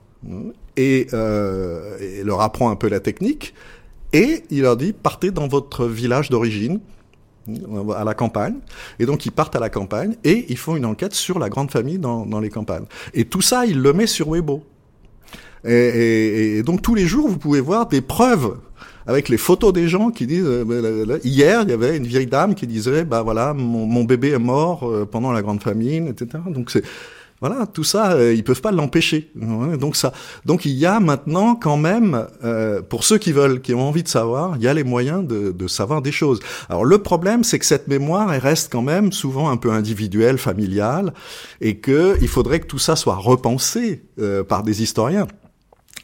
[0.77, 3.53] et, euh, et, leur apprend un peu la technique
[4.13, 6.79] et il leur dit partez dans votre village d'origine
[7.95, 8.55] à la campagne.
[8.99, 11.71] Et donc ils partent à la campagne et ils font une enquête sur la grande
[11.71, 12.85] famille dans, les campagnes.
[13.13, 14.63] Et tout ça, il le met sur Weibo.
[15.65, 18.57] Et, donc tous les jours, vous pouvez voir des preuves
[19.09, 22.27] avec les photos des gens qui disent euh, bah, hier il y avait une vieille
[22.27, 26.07] dame qui disait bah voilà mon, mon bébé est mort euh, pendant la grande famine
[26.07, 26.83] etc donc c'est
[27.41, 29.31] Voilà, tout ça, euh, ils peuvent pas l'empêcher.
[29.79, 30.11] Donc ça,
[30.45, 34.03] donc il y a maintenant quand même, euh, pour ceux qui veulent, qui ont envie
[34.03, 36.39] de savoir, il y a les moyens de, de savoir des choses.
[36.67, 40.37] Alors le problème, c'est que cette mémoire, elle reste quand même souvent un peu individuelle,
[40.37, 41.13] familiale,
[41.61, 45.27] et que il faudrait que tout ça soit repensé euh, par des historiens.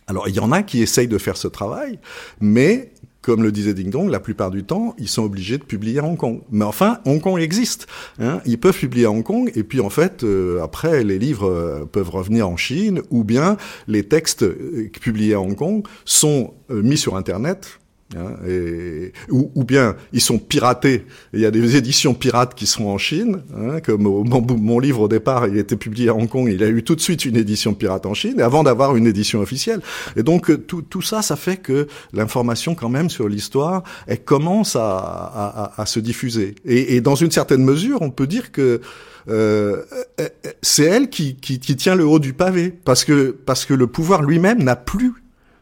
[0.07, 1.99] Alors il y en a qui essayent de faire ce travail,
[2.39, 2.93] mais
[3.25, 6.03] comme le disait Ding Dong, la plupart du temps, ils sont obligés de publier à
[6.03, 6.41] Hong Kong.
[6.51, 7.87] Mais enfin, Hong Kong existe.
[8.19, 8.39] Hein.
[8.45, 11.85] Ils peuvent publier à Hong Kong, et puis en fait, euh, après, les livres euh,
[11.91, 13.57] peuvent revenir en Chine, ou bien
[13.87, 17.79] les textes euh, publiés à Hong Kong sont mis sur Internet
[18.13, 21.05] Hein, et, ou, ou, bien ils sont piratés.
[21.33, 23.41] Il y a des éditions pirates qui sont en Chine.
[23.57, 26.67] Hein, comme mon, mon, livre au départ, il été publié à Hong Kong, il a
[26.67, 29.81] eu tout de suite une édition pirate en Chine, avant d'avoir une édition officielle.
[30.15, 34.23] Et donc euh, tout, tout ça, ça fait que l'information quand même sur l'histoire, elle
[34.23, 36.53] commence à, à, à, se diffuser.
[36.63, 38.81] Et, et, dans une certaine mesure, on peut dire que
[39.29, 39.81] euh,
[40.19, 40.29] euh
[40.61, 43.87] c'est elle qui, qui, qui tient le haut du pavé, parce que parce que le
[43.87, 45.13] pouvoir lui-même n'a plus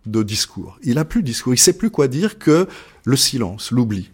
[0.06, 0.78] de discours.
[0.84, 1.54] Il a plus de discours.
[1.54, 2.68] Il sait plus quoi dire que
[3.06, 4.10] le silence, l'oubli.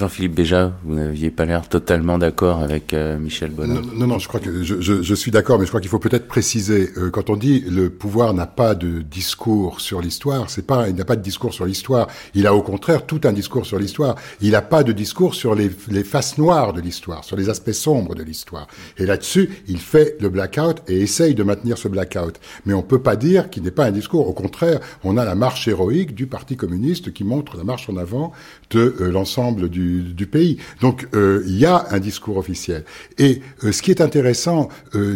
[0.00, 3.80] Jean-Philippe Béja, vous n'aviez pas l'air totalement d'accord avec euh, Michel Bonnet.
[3.94, 5.98] Non, non, je crois que je, je, je suis d'accord, mais je crois qu'il faut
[5.98, 10.66] peut-être préciser euh, quand on dit le pouvoir n'a pas de discours sur l'histoire, c'est
[10.66, 12.06] pas il n'a pas de discours sur l'histoire.
[12.32, 14.14] Il a au contraire tout un discours sur l'histoire.
[14.40, 17.72] Il n'a pas de discours sur les, les faces noires de l'histoire, sur les aspects
[17.72, 18.68] sombres de l'histoire.
[18.96, 22.40] Et là-dessus, il fait le blackout et essaye de maintenir ce blackout.
[22.64, 24.26] Mais on peut pas dire qu'il n'est pas un discours.
[24.26, 27.98] Au contraire, on a la marche héroïque du Parti communiste qui montre la marche en
[27.98, 28.32] avant
[28.70, 30.58] de euh, l'ensemble du du, pays.
[30.80, 32.84] Donc euh, il y a un discours officiel.
[33.18, 34.68] Et euh, ce qui est intéressant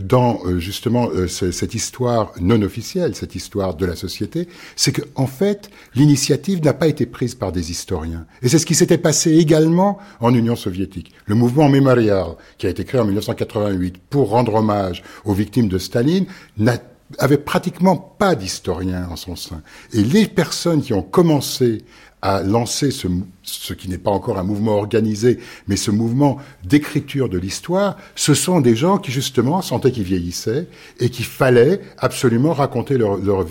[0.02, 5.70] dans justement cette histoire non officielle, cette histoire de la société, c'est que en fait
[5.94, 8.26] l'initiative n'a pas été prise par des historiens.
[8.42, 11.12] Et c'est ce qui s'était passé également en Union soviétique.
[11.26, 15.78] Le mouvement Memorial, qui a été créé en 1988 pour rendre hommage aux victimes de
[15.78, 16.26] Staline,
[16.58, 16.78] n'a
[17.18, 19.62] avait pratiquement pas d'historiens en son sein.
[19.92, 21.84] Et les personnes qui ont commencé
[22.22, 23.08] à lancer ce,
[23.44, 28.34] ce qui n'est pas encore un mouvement organisé, mais ce mouvement d'écriture de l'histoire, ce
[28.34, 30.66] sont des gens qui justement sentaient qu'ils vieillissaient
[30.98, 33.44] et qu'il fallait absolument raconter leur, leur.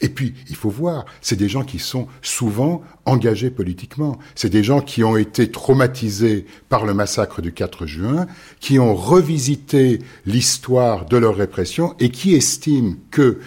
[0.00, 4.18] Et puis, il faut voir, c'est des gens qui sont souvent engagés politiquement.
[4.34, 8.26] C'est des gens qui ont été traumatisés par le massacre du 4 juin,
[8.60, 13.38] qui ont revisité l'histoire de leur répression et qui estiment que,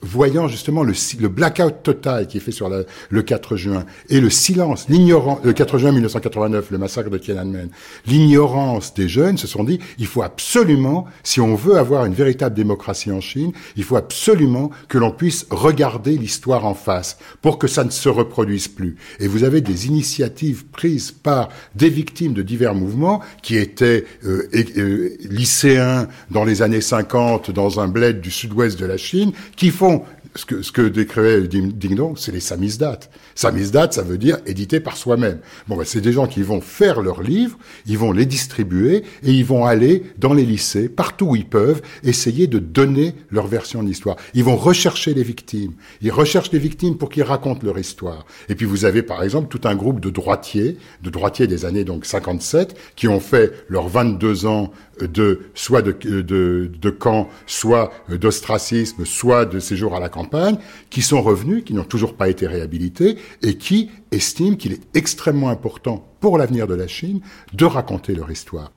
[0.00, 0.94] voyant justement le,
[1.28, 5.78] blackout total qui est fait sur le 4 juin et le silence, l'ignorance, le 4
[5.78, 7.68] juin 1989, le massacre de Tiananmen,
[8.06, 12.54] l'ignorance des jeunes se sont dit, il faut absolument, si on veut avoir une véritable
[12.54, 17.66] démocratie en Chine, il faut absolument que l'on puisse regarder l'histoire en face pour que
[17.66, 18.96] ça ne se reproduise plus.
[19.20, 24.48] Et vous avez des initiatives prises par des victimes de divers mouvements qui étaient euh,
[24.54, 29.70] euh, lycéens dans les années 50 dans un bled du sud-ouest de la Chine, qui
[29.70, 30.02] font
[30.34, 33.00] ce que, décrivait Ding Dong, c'est les samizdat.
[33.34, 35.31] Samizdat, ça veut dire édité par soi-même.
[35.68, 39.32] Bon, ben, c'est des gens qui vont faire leurs livres, ils vont les distribuer et
[39.32, 43.82] ils vont aller dans les lycées, partout où ils peuvent, essayer de donner leur version
[43.82, 44.16] de l'histoire.
[44.34, 45.72] Ils vont rechercher les victimes.
[46.00, 48.26] Ils recherchent les victimes pour qu'ils racontent leur histoire.
[48.48, 51.84] Et puis vous avez par exemple tout un groupe de droitiers, de droitiers des années
[51.84, 57.92] donc 57, qui ont fait leurs 22 ans de soit de, de, de camp, soit
[58.08, 60.58] d'ostracisme, soit de séjour à la campagne,
[60.90, 65.49] qui sont revenus, qui n'ont toujours pas été réhabilités, et qui estiment qu'il est extrêmement
[65.49, 67.21] important pour l'avenir de la Chine
[67.53, 68.71] de raconter leur histoire.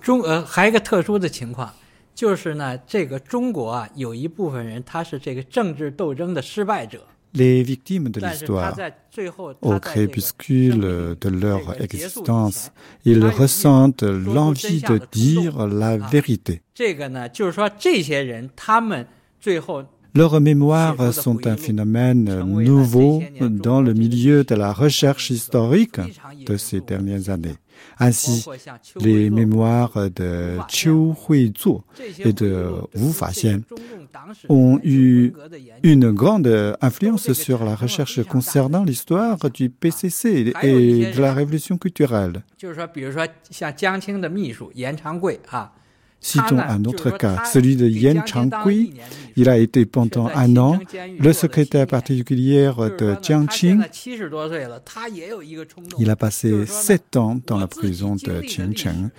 [0.00, 1.72] 中呃还有一个特殊的情况，
[2.14, 7.00] 就是呢，这个中国啊，有一部分人他是这个政治斗争的失败者。
[7.34, 8.76] les victimes de l'histoire,
[9.60, 12.70] au crépuscule de leur existence,
[13.04, 16.62] ils ressentent l'envie de dire la vérité.
[20.15, 25.99] Leurs mémoires sont un phénomène nouveau dans le milieu de la recherche historique
[26.45, 27.55] de ces dernières années.
[27.99, 28.45] Ainsi,
[28.99, 31.83] les mémoires de Qiu Huizuo
[32.19, 33.61] et de Wu Faxian
[34.49, 35.33] ont eu
[35.83, 42.43] une grande influence sur la recherche concernant l'histoire du PCC et de la révolution culturelle.
[46.21, 48.93] Citons un autre cas, celui de Yan Changqi.
[49.35, 50.79] Il a été pendant un an
[51.17, 53.83] le secrétaire particulier de Jiangqing.
[55.97, 59.09] Il a passé sept ans dans la prison de Qingcheng.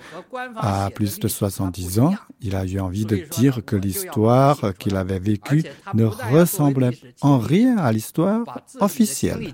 [0.55, 5.19] À plus de 70 ans, il a eu envie de dire que l'histoire qu'il avait
[5.19, 9.53] vécue ne ressemblait en rien à l'histoire officielle.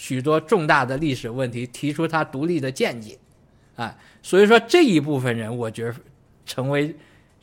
[0.00, 3.18] 许多重大的历史问题，提出他独立的见解。
[3.76, 5.94] 啊，所以说这一部分人，我觉得
[6.46, 6.96] 成为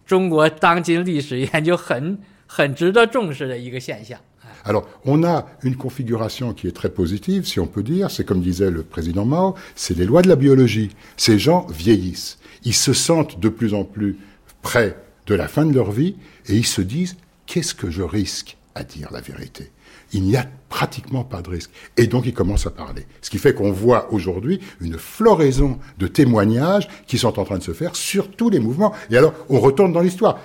[0.06, 2.18] 中国当今历史研究很
[2.48, 4.20] 很值得重视的一个现象。
[4.66, 8.10] Alors, on a une configuration qui est très positive, si on peut dire.
[8.10, 10.92] C'est comme disait le président Mao, c'est les lois de la biologie.
[11.18, 12.38] Ces gens vieillissent.
[12.64, 14.18] Ils se sentent de plus en plus
[14.62, 16.16] près de la fin de leur vie
[16.48, 19.70] et ils se disent qu'est-ce que je risque à dire la vérité
[20.13, 21.71] Il n'y a pratiquement pas de risque.
[21.97, 23.07] Et donc, ils commencent à parler.
[23.23, 27.63] Ce qui fait qu'on voit aujourd'hui une floraison de témoignages qui sont en train de
[27.63, 28.93] se faire sur tous les mouvements.
[29.11, 30.39] Et alors, on retourne dans l'histoire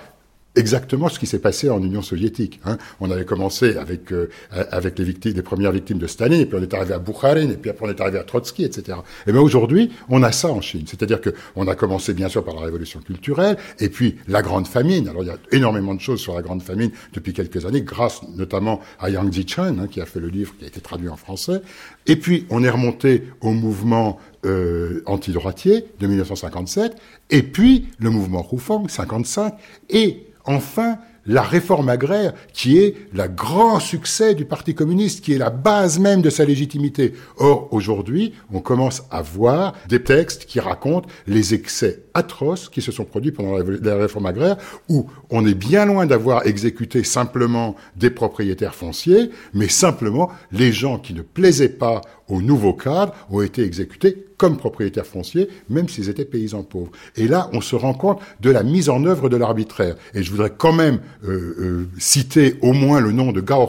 [0.56, 2.60] exactement ce qui s'est passé en Union soviétique.
[2.64, 2.78] Hein.
[3.00, 6.56] On avait commencé avec euh, avec les victimes, les premières victimes de Staline, et puis
[6.58, 8.98] on est arrivé à Bukharin, et puis après on est arrivé à Trotsky, etc.
[9.26, 10.84] Et bien aujourd'hui, on a ça en Chine.
[10.86, 14.66] C'est-à-dire que on a commencé bien sûr par la révolution culturelle, et puis la grande
[14.66, 15.08] famine.
[15.08, 18.20] Alors il y a énormément de choses sur la grande famine depuis quelques années, grâce
[18.36, 21.16] notamment à Yang Zichen, hein, qui a fait le livre qui a été traduit en
[21.16, 21.60] français.
[22.06, 26.96] Et puis on est remonté au mouvement euh, anti-droitier de 1957,
[27.30, 29.54] et puis le mouvement Hufang 55,
[29.90, 35.38] et enfin la réforme agraire, qui est le grand succès du Parti communiste, qui est
[35.38, 37.14] la base même de sa légitimité.
[37.38, 42.92] Or, aujourd'hui, on commence à voir des textes qui racontent les excès atroces qui se
[42.92, 44.56] sont produits pendant la réforme agraire,
[44.88, 50.98] où on est bien loin d'avoir exécuté simplement des propriétaires fonciers, mais simplement les gens
[50.98, 56.10] qui ne plaisaient pas au nouveau cadre ont été exécutés comme propriétaires fonciers, même s'ils
[56.10, 56.90] étaient paysans pauvres.
[57.16, 59.96] Et là, on se rend compte de la mise en œuvre de l'arbitraire.
[60.12, 63.66] Et je voudrais quand même euh, euh, citer au moins le nom de Gao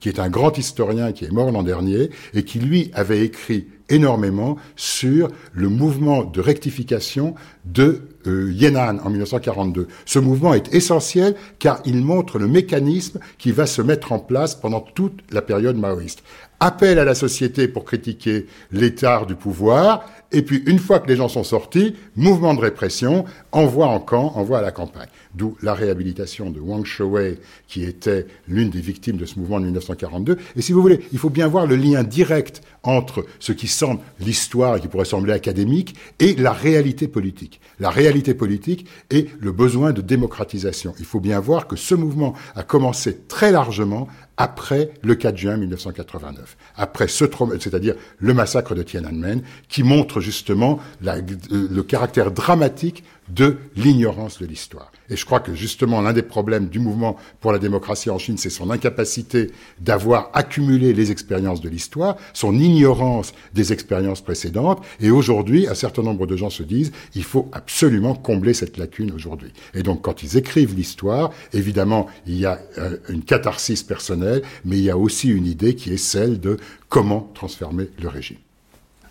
[0.00, 3.68] qui est un grand historien qui est mort l'an dernier et qui, lui, avait écrit
[3.90, 9.88] énormément sur le mouvement de rectification de euh, Yenan en 1942.
[10.06, 14.54] Ce mouvement est essentiel car il montre le mécanisme qui va se mettre en place
[14.54, 16.22] pendant toute la période maoïste
[16.60, 21.16] appel à la société pour critiquer l'état du pouvoir, et puis une fois que les
[21.16, 25.08] gens sont sortis, mouvement de répression, envoi en camp, envoi à la campagne.
[25.34, 29.64] D'où la réhabilitation de Wang Shouwei, qui était l'une des victimes de ce mouvement de
[29.64, 30.36] 1942.
[30.54, 34.00] Et si vous voulez, il faut bien voir le lien direct entre ce qui semble
[34.20, 37.60] l'histoire et qui pourrait sembler académique et la réalité politique.
[37.78, 40.94] La réalité politique est le besoin de démocratisation.
[40.98, 44.08] Il faut bien voir que ce mouvement a commencé très largement
[44.40, 47.26] après le 4 juin 1989, après ce
[47.60, 54.90] c'est-à-dire le massacre de Tiananmen, qui montre justement le caractère dramatique de l'ignorance de l'histoire.
[55.08, 58.38] Et je crois que justement l'un des problèmes du mouvement pour la démocratie en Chine,
[58.38, 59.50] c'est son incapacité
[59.80, 64.82] d'avoir accumulé les expériences de l'histoire, son ignorance des expériences précédentes.
[65.00, 69.12] Et aujourd'hui, un certain nombre de gens se disent, il faut absolument combler cette lacune
[69.12, 69.52] aujourd'hui.
[69.74, 74.29] Et donc quand ils écrivent l'histoire, évidemment, il y a euh, une catharsis personnelle,
[74.64, 76.56] mais il y a aussi une idée qui est celle de
[76.88, 78.38] comment transformer le régime.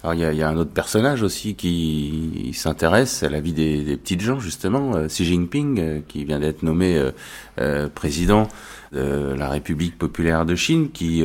[0.01, 4.21] Alors il y a, un autre personnage aussi qui s'intéresse à la vie des, petites
[4.21, 7.11] gens justement, euh, Xi Jinping, euh, qui vient d'être nommé
[7.59, 8.47] euh, président
[8.93, 11.23] de la République populaire de Chine, qui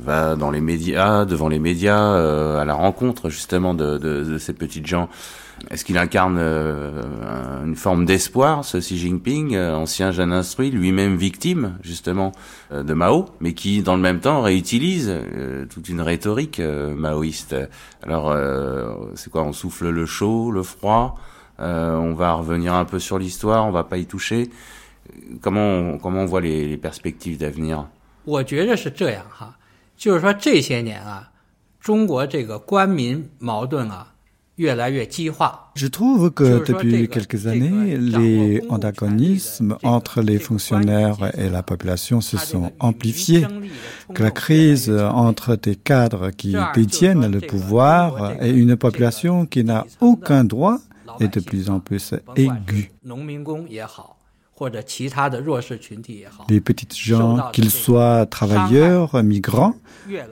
[0.00, 5.08] va dans les médias, devant les médias, à la rencontre justement de ces petites gens
[5.69, 11.15] est-ce qu'il incarne euh, une forme d'espoir, ce Xi Jinping, euh, ancien jeune instruit, lui-même
[11.15, 12.31] victime justement
[12.71, 15.13] euh, de Mao, mais qui dans le même temps réutilise
[15.69, 17.55] toute une rhétorique maoïste
[18.01, 18.35] Alors
[19.15, 21.19] c'est quoi On souffle le chaud, le froid,
[21.59, 24.49] on va revenir un peu sur l'histoire, on va pas y toucher.
[25.41, 27.87] Comment on, comment on voit les, les perspectives d'avenir
[28.23, 29.57] 我觉得是这样哈，
[29.97, 31.31] 就是说这些年啊，
[31.79, 34.07] 中国这个官民矛盾啊。
[34.58, 42.38] Je trouve que depuis quelques années, les antagonismes entre les fonctionnaires et la population se
[42.38, 43.46] sont amplifiés,
[44.14, 49.84] que la crise entre des cadres qui détiennent le pouvoir et une population qui n'a
[50.00, 50.78] aucun droit
[51.20, 52.92] est de plus en plus aiguë.
[56.48, 59.74] Les petites gens, qu'ils soient travailleurs, migrants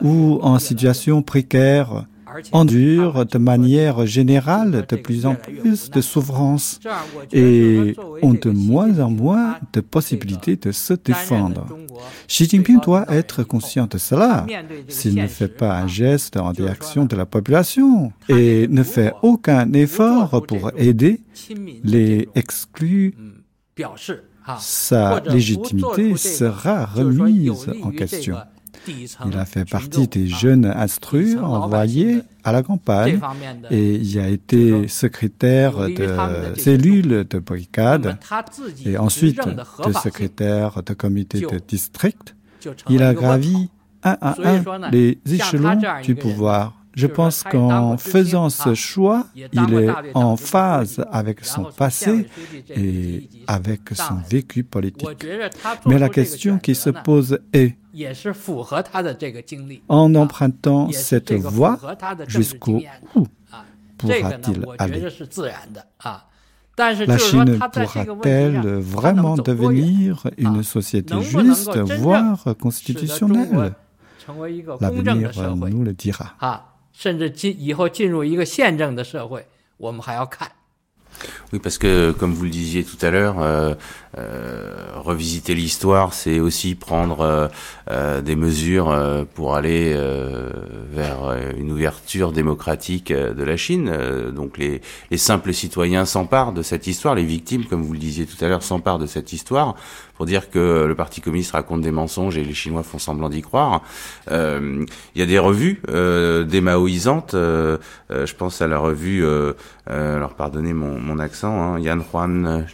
[0.00, 2.06] ou en situation précaire,
[2.52, 6.80] endurent de manière générale de plus en plus de souffrances
[7.32, 11.66] et ont de moins en moins de possibilités de se défendre.
[12.28, 14.46] Xi Jinping doit être conscient de cela
[14.88, 19.72] s'il ne fait pas un geste en direction de la population et ne fait aucun
[19.72, 21.20] effort pour aider
[21.82, 23.14] les exclus.
[24.58, 28.36] Sa légitimité sera remise en question.
[28.88, 33.20] Il a fait partie des jeunes instruits envoyés à la campagne.
[33.70, 36.16] Et il a été secrétaire de
[36.56, 38.18] cellule de brigade.
[38.84, 39.40] Et ensuite
[39.84, 42.34] de secrétaire de comité de district.
[42.88, 43.68] Il a gravi
[44.02, 46.74] un à un les échelons du pouvoir.
[46.94, 52.28] Je pense qu'en faisant ce choix, il est en phase avec son passé
[52.70, 55.26] et avec son vécu politique.
[55.86, 57.76] Mais la question qui se pose est,
[59.88, 61.78] en empruntant cette voie,
[62.26, 62.82] jusqu'où
[63.98, 65.00] pourra-t-il aller
[66.76, 73.74] la Chine pourra-t-elle vraiment devenir une société juste, voire constitutionnelle
[74.80, 76.34] L'avenir nous le dira.
[81.52, 83.74] Oui, parce que comme vous le disiez tout à l'heure, euh,
[84.18, 87.50] euh, revisiter l'histoire, c'est aussi prendre
[87.90, 88.96] euh, des mesures
[89.34, 89.96] pour aller
[90.92, 93.92] vers une ouverture démocratique de la Chine.
[94.34, 94.80] donc les
[95.16, 98.62] simples citoyens s'emparent de cette histoire, les victimes, comme vous le disiez tout à l'heure,
[98.62, 99.76] s'emparent de cette histoire
[100.14, 103.42] pour dire que le Parti communiste raconte des mensonges et les Chinois font semblant d'y
[103.42, 103.82] croire.
[104.30, 104.86] Il
[105.16, 107.34] y a des revues, des maoïsantes.
[107.34, 109.24] je pense à la revue,
[109.86, 112.64] alors pardonnez mon, mon accent, hein, Yan Huan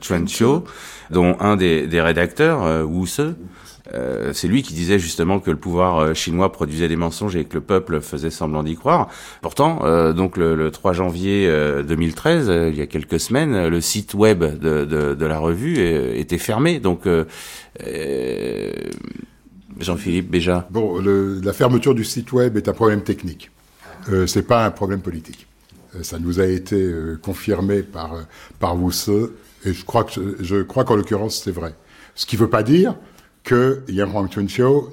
[0.00, 0.26] Chuan
[1.10, 3.34] dont un des, des rédacteurs, euh, Wu Se,
[3.94, 7.44] euh, c'est lui qui disait justement que le pouvoir euh, chinois produisait des mensonges et
[7.44, 9.08] que le peuple faisait semblant d'y croire.
[9.40, 11.50] Pourtant, euh, donc le, le, 3 janvier
[11.86, 16.80] 2013, il y a quelques semaines, le site web de, la revue était fermé.
[16.80, 17.06] Donc,
[19.78, 20.66] Jean-Philippe Béja.
[20.70, 23.50] Bon, la fermeture du site web est un problème technique.
[24.10, 25.46] Euh, c'est pas un problème politique.
[26.02, 28.14] ça nous a été confirmé par
[28.58, 28.76] par
[29.64, 31.74] et je crois que je crois qu'en l'occurrence c'est vrai.
[32.14, 32.94] Ce qui ne veut pas dire
[33.48, 34.28] que Yang Huang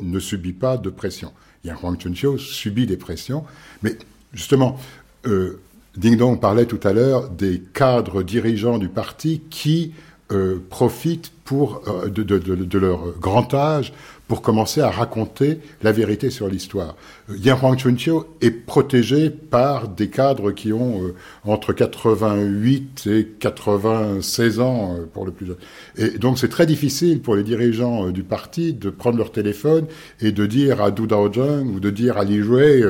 [0.02, 1.34] ne subit pas de pression.
[1.66, 3.44] Yang Huang subit des pressions,
[3.84, 3.98] mais
[4.32, 4.80] justement,
[5.28, 5.60] euh,
[5.98, 9.92] Ding Dong parlait tout à l'heure des cadres dirigeants du parti qui
[10.32, 13.92] euh, profitent pour, euh, de, leur grand âge
[14.30, 16.96] pour commencer à raconter la vérité sur l'histoire.
[17.30, 18.12] Euh, Yan Huangchunqiu
[18.42, 25.26] est protégé par des cadres qui ont euh, entre 88 et 96 ans euh, pour
[25.26, 25.58] le plus jeune.
[25.98, 29.86] Et donc c'est très difficile pour les dirigeants du parti de prendre leur téléphone
[30.22, 32.84] et de dire à Du Daozheng ou de dire à Li Jue,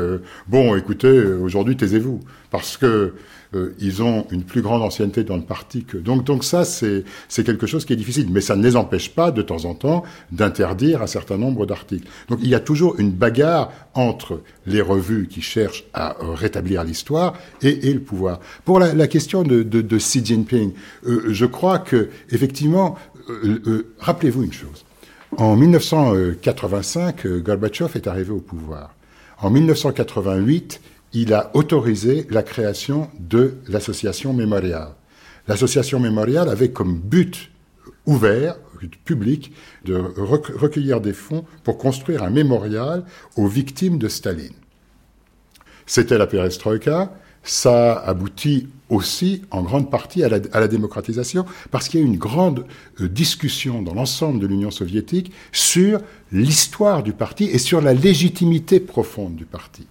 [0.47, 2.21] bon écoutez, aujourd'hui taisez-vous.
[2.51, 3.13] Parce que
[3.55, 5.97] euh, ils ont une plus grande ancienneté dans le parti que.
[5.97, 7.03] Donc, donc ça, c'est
[7.43, 8.27] quelque chose qui est difficile.
[8.31, 12.07] Mais ça ne les empêche pas, de temps en temps, d'interdire un certain nombre d'articles.
[12.29, 14.24] Donc il y a toujours une bagarre entre
[14.65, 18.39] les revues qui cherchent à euh, rétablir l'histoire et, le pouvoir.
[18.63, 20.73] Pour la, question de, Xi Jinping,
[21.05, 22.95] euh, je crois que, effectivement,
[23.99, 24.85] rappelez-vous une chose.
[25.37, 28.93] En 1985, Gorbatchev est arrivé au pouvoir.
[29.41, 30.79] En 1988,
[31.13, 34.89] il a autorisé la création de l'association mémoriale.
[35.47, 37.51] L'association mémoriale avait comme but
[38.05, 38.57] ouvert,
[39.03, 39.51] public,
[39.83, 43.03] de recueillir des fonds pour construire un mémorial
[43.35, 44.53] aux victimes de Staline.
[45.85, 47.13] C'était la perestroïka,
[47.43, 52.17] ça aboutit aussi en grande partie à la, démocratisation, parce qu'il y a eu une
[52.17, 52.65] grande
[53.01, 56.01] euh, discussion dans l'ensemble de l'Union soviétique sur
[56.31, 59.87] l'histoire du parti et sur la légitimité profonde du parti.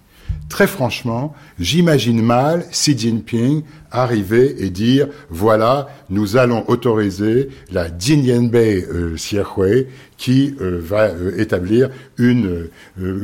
[0.49, 8.85] Très franchement, j'imagine mal Xi Jinping arriver et dire voilà, nous allons autoriser la Jinyanbei
[8.89, 9.17] euh,
[10.17, 12.69] qui euh, va euh, établir euh,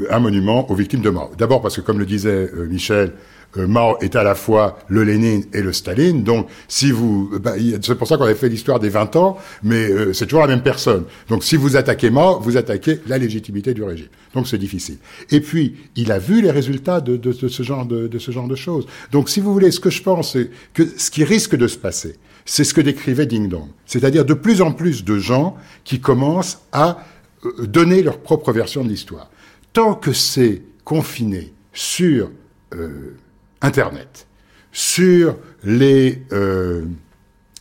[0.10, 1.32] un monument aux victimes de Mao.
[1.38, 3.14] D'abord parce que, comme le disait Michel,
[3.58, 6.24] euh, Mao est à la fois le Lénine et le Staline.
[6.24, 9.90] Donc, si vous, bah, c'est pour ça qu'on avait fait l'histoire des 20 ans, mais
[9.90, 11.06] euh, c'est toujours la même personne.
[11.30, 14.08] Donc, si vous attaquez Mao, vous attaquez la légitimité du régime.
[14.34, 14.98] Donc, c'est difficile.
[15.30, 18.32] Et puis, il a vu les résultats de, de, de ce genre de, de, ce
[18.32, 18.86] genre de choses.
[19.12, 21.78] Donc, si vous voulez, ce que je pense, c'est que ce qui risque de se
[21.78, 23.68] passer, c'est ce que décrivait Ding Dong.
[23.86, 27.06] C'est-à-dire de plus en plus de gens qui commencent à
[27.46, 29.30] euh, donner leur propre version de l'histoire.
[29.74, 32.32] Tant que c'est confiné sur
[32.74, 33.16] euh,
[33.62, 34.28] Internet,
[34.72, 36.86] sur les euh,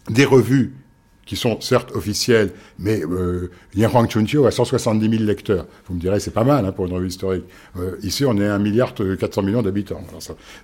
[0.09, 0.72] des revues
[1.30, 3.53] qui sont certes officielles, mais euh,
[4.09, 5.66] Chuntio a 170 000 lecteurs.
[5.86, 7.44] Vous me direz, c'est pas mal hein, pour une revue historique.
[7.78, 10.03] Euh, ici, on est à 1 milliard 400 millions d'habitants.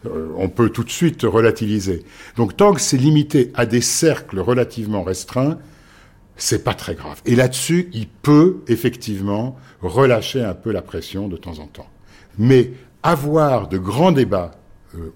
[0.07, 2.03] Euh, on peut tout de suite relativiser.
[2.37, 5.57] Donc, tant que c'est limité à des cercles relativement restreints,
[6.37, 7.23] c'est pas très grave.
[7.27, 11.89] Et là-dessus, il peut effectivement relâcher un peu la pression de temps en temps.
[12.39, 12.73] Mais
[13.05, 14.66] avoir de grands débats euh,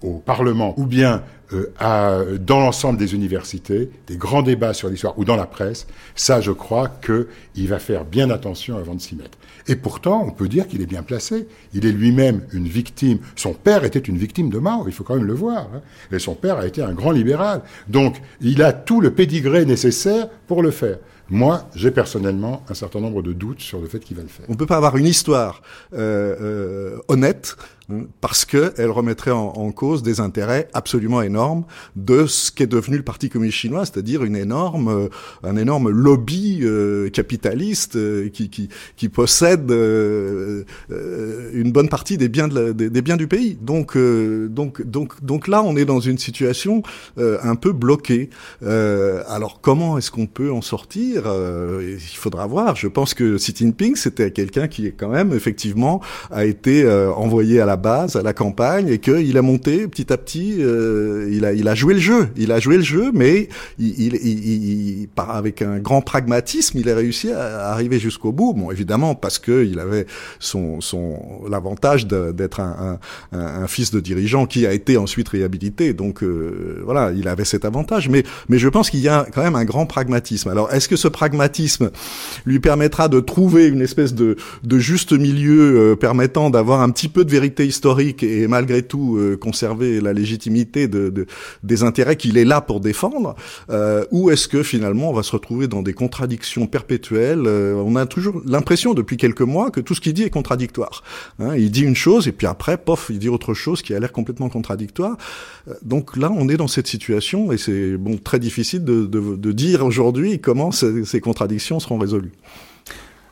[0.01, 1.23] au Parlement ou bien
[1.53, 6.39] euh, dans l'ensemble des universités, des grands débats sur l'histoire ou dans la presse, ça,
[6.39, 9.37] je crois qu'il va faire bien attention avant de s'y mettre.
[9.67, 11.47] Et pourtant, on peut dire qu'il est bien placé.
[11.73, 13.19] Il est lui-même une victime.
[13.35, 15.67] Son père était une victime de Mao, il faut quand même le voir.
[15.75, 15.81] Hein.
[16.11, 17.61] Et son père a été un grand libéral.
[17.89, 20.97] Donc, il a tout le pédigré nécessaire pour le faire.
[21.29, 24.45] Moi, j'ai personnellement un certain nombre de doutes sur le fait qu'il va le faire.
[24.49, 25.61] On ne peut pas avoir une histoire
[25.93, 27.55] euh, euh, honnête
[28.21, 31.63] parce qu'elle remettrait en, cause des intérêts absolument énormes
[31.95, 35.09] de ce qu'est devenu le Parti communiste chinois, c'est-à-dire une énorme, euh,
[35.43, 42.47] un énorme lobby euh, capitaliste euh, qui, qui, qui, possède une bonne partie des biens,
[42.47, 43.57] de des, biens du pays.
[43.61, 46.83] Donc, donc, donc, donc là, on est dans une situation
[47.17, 48.29] un peu bloquée.
[48.61, 51.23] alors, comment est-ce qu'on peut en sortir
[51.81, 52.75] Il faudra voir.
[52.75, 57.65] Je pense que Xi Jinping, c'était quelqu'un qui quand même effectivement a été envoyé à
[57.65, 60.59] la base, à la campagne, et qu'il a monté petit à petit.
[60.59, 62.29] il a, il a joué le jeu.
[62.37, 63.49] Il a joué le jeu, mais
[65.17, 68.53] avec un grand pragmatisme, il a réussi à arriver jusqu'au bout.
[68.53, 70.05] Bon, évidemment, parce que il avait
[70.39, 72.99] son, son l'avantage d'être un,
[73.31, 75.93] un, un, fils de dirigeant qui a été ensuite réhabilité.
[75.93, 78.09] Donc euh, voilà, il avait cet avantage.
[78.09, 80.49] Mais, mais je pense qu'il y a quand même un grand pragmatisme.
[80.49, 81.91] Alors, est-ce que ce pragmatisme
[82.45, 87.07] lui permettra de trouver une espèce de, de juste milieu euh, permettant d'avoir un petit
[87.07, 91.25] peu de vérité historique et malgré tout euh, conserver la légitimité de, de
[91.63, 93.35] des intérêts qu'il est là pour défendre
[93.69, 97.95] euh, ou est-ce que finalement on va se retrouver dans des contradictions perpétuelles euh, On
[97.95, 101.03] a toujours l'impression depuis quelques mois que tout ce qu'il dit est contradictoire.
[101.39, 103.99] Hein, il dit une chose et puis après, pof, il dit autre chose qui a
[103.99, 105.17] l'air complètement contradictoire.
[105.67, 109.35] Euh, donc là, on est dans cette situation et c'est bon très difficile de, de,
[109.35, 112.33] de dire aujourd'hui comment ces, ces contradictions seront résolues.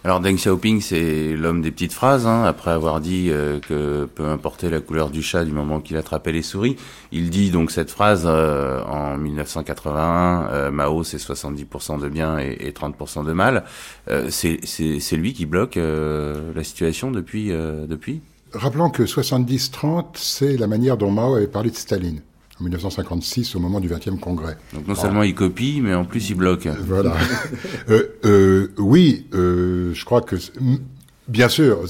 [0.06, 2.26] Alors Deng Xiaoping, c'est l'homme des petites phrases.
[2.26, 5.98] Hein, après avoir dit euh, que peu importait la couleur du chat du moment qu'il
[5.98, 6.78] attrapait les souris,
[7.12, 10.48] il dit donc cette phrase euh, en 1981.
[10.52, 13.66] Euh, Mao, c'est 70% de bien et, et 30% de mal.
[14.30, 18.22] c'est lui qui bloque la situation depuis depuis?
[18.54, 22.22] Rappelons que 70-30, c'est la manière dont Mao avait parlé de Staline
[22.60, 24.58] en 1956 au moment du 20e congrès.
[24.74, 26.68] Donc non seulement il copie, mais en plus il bloque.
[26.68, 27.16] Voilà.
[27.90, 30.36] euh, euh, oui, euh, je crois que
[31.30, 31.84] Bien sûr,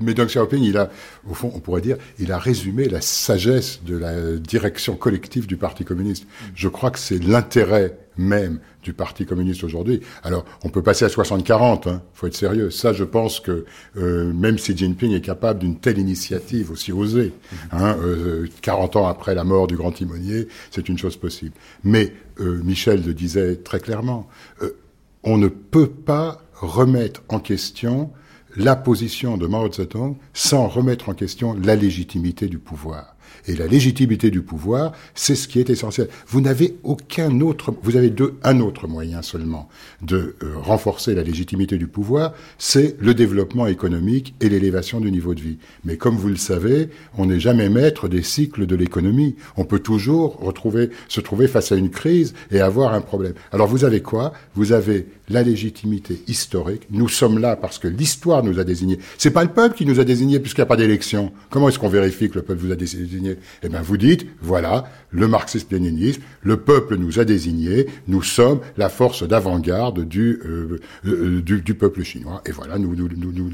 [0.00, 0.88] mais Deng Xiaoping, il a,
[1.28, 5.56] au fond, on pourrait dire, il a résumé la sagesse de la direction collective du
[5.56, 6.26] Parti communiste.
[6.54, 10.00] Je crois que c'est l'intérêt même du Parti communiste aujourd'hui.
[10.22, 12.70] Alors, on peut passer à 60-40, hein, faut être sérieux.
[12.70, 13.64] Ça, je pense que
[13.96, 17.32] euh, même Xi Jinping est capable d'une telle initiative aussi osée.
[17.72, 21.54] Hein, euh, 40 ans après la mort du grand timonier, c'est une chose possible.
[21.82, 24.28] Mais euh, Michel le disait très clairement,
[24.62, 24.76] euh,
[25.24, 28.10] on ne peut pas remettre en question
[28.56, 33.13] la position de Mao Zedong sans remettre en question la légitimité du pouvoir.
[33.46, 36.08] Et la légitimité du pouvoir, c'est ce qui est essentiel.
[36.26, 39.68] Vous n'avez aucun autre, vous avez deux, un autre moyen seulement
[40.02, 45.34] de euh, renforcer la légitimité du pouvoir, c'est le développement économique et l'élévation du niveau
[45.34, 45.58] de vie.
[45.84, 46.88] Mais comme vous le savez,
[47.18, 49.36] on n'est jamais maître des cycles de l'économie.
[49.56, 53.34] On peut toujours retrouver, se trouver face à une crise et avoir un problème.
[53.52, 54.32] Alors vous avez quoi?
[54.54, 56.82] Vous avez la légitimité historique.
[56.90, 58.98] Nous sommes là parce que l'histoire nous a désignés.
[59.18, 61.32] C'est pas le peuple qui nous a désignés puisqu'il n'y a pas d'élection.
[61.50, 63.33] Comment est-ce qu'on vérifie que le peuple vous a désigné?
[63.62, 68.88] Eh bien, vous dites, voilà, le marxisme-léninisme, le peuple nous a désignés, nous sommes la
[68.88, 72.42] force d'avant-garde du, euh, euh, du, du, peuple chinois.
[72.46, 73.50] Et voilà, nous, nous, nous, nous,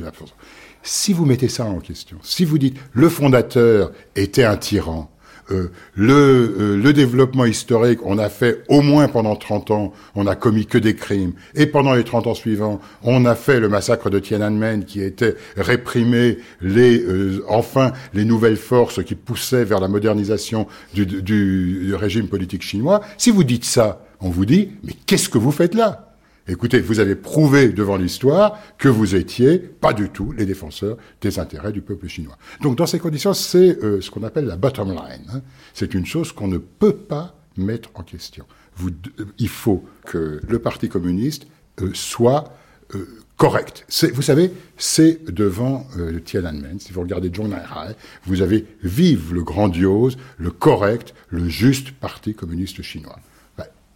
[0.83, 5.11] Si vous mettez ça en question, si vous dites, le fondateur était un tyran,
[5.51, 10.27] euh, le, euh, le, développement historique, on a fait au moins pendant 30 ans, on
[10.27, 11.33] a commis que des crimes.
[11.55, 15.37] Et pendant les 30 ans suivants, on a fait le massacre de Tiananmen qui était
[15.57, 21.95] réprimé les, euh, enfin, les nouvelles forces qui poussaient vers la modernisation du, du, du
[21.95, 23.01] régime politique chinois.
[23.19, 26.10] Si vous dites ça, on vous dit, mais qu'est-ce que vous faites là?
[26.49, 31.39] Écoutez, vous avez prouvé devant l'histoire que vous étiez pas du tout les défenseurs des
[31.39, 32.37] intérêts du peuple chinois.
[32.61, 35.25] Donc dans ces conditions, c'est euh, ce qu'on appelle la bottom line.
[35.33, 35.43] Hein.
[35.75, 38.47] C'est une chose qu'on ne peut pas mettre en question.
[38.77, 38.91] Vous,
[39.39, 41.47] il faut que le Parti communiste
[41.83, 42.53] euh, soit
[42.95, 43.87] euh, correct.
[44.13, 49.43] Vous savez, c'est devant euh, Tiananmen, si vous regardez Zhong Enlai, vous avez vive le
[49.43, 53.19] grandiose, le correct, le juste Parti communiste chinois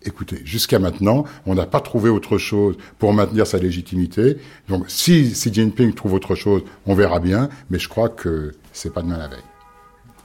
[0.05, 4.39] écoutez, jusqu'à maintenant, on n'a pas trouvé autre chose pour maintenir sa légitimité.
[4.69, 7.49] Donc, si Xi Jinping trouve autre chose, on verra bien.
[7.71, 9.39] Mais je crois que c'est pas demain la veille.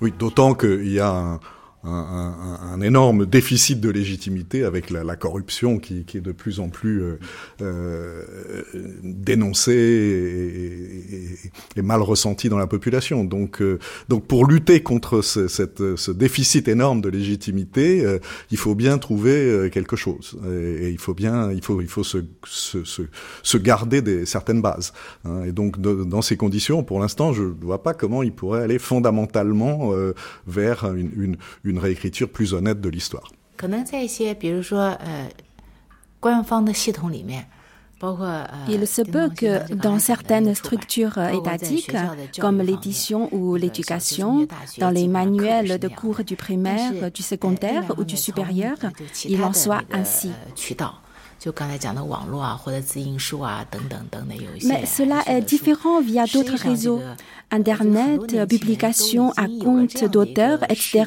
[0.01, 1.39] Oui, d'autant qu'il y a un,
[1.83, 6.59] un, un, énorme déficit de légitimité avec la, la corruption qui, qui, est de plus
[6.59, 7.19] en plus euh,
[7.61, 8.23] euh,
[9.01, 13.23] dénoncée et, et, et, mal ressentie dans la population.
[13.23, 18.19] Donc, euh, donc pour lutter contre ce, cette, ce, déficit énorme de légitimité, euh,
[18.51, 20.37] il faut bien trouver euh, quelque chose.
[20.51, 22.83] Et, il faut bien, il faut, il faut se, se,
[23.41, 24.91] se, garder des, certaines bases.
[25.23, 25.43] Hein.
[25.45, 28.79] Et donc, dans ces conditions, pour l'instant, je ne vois pas comment il pourrait aller
[28.79, 29.93] fondamentalement
[30.47, 31.37] vers une
[31.68, 33.31] une une réécriture plus honnête de l'histoire.
[38.69, 41.95] il se peut que dans certaines structures étatiques,
[42.39, 44.47] comme l'édition ou l'éducation,
[44.77, 48.77] dans les manuels de cours du primaire, du secondaire ou du supérieur,
[49.25, 50.31] il en soit ainsi.
[54.65, 57.01] Mais cela est différent via d'autres réseaux.
[57.51, 61.05] Internet, publication à compte d'auteur, etc.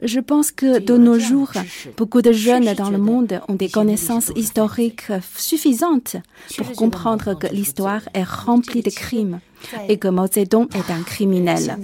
[0.00, 1.50] Je pense que de nos jours,
[1.96, 6.16] beaucoup de jeunes dans le monde ont des connaissances historiques suffisantes
[6.56, 9.40] pour comprendre que l'histoire est remplie de crimes
[9.88, 11.76] et que Mao Zedong est un criminel.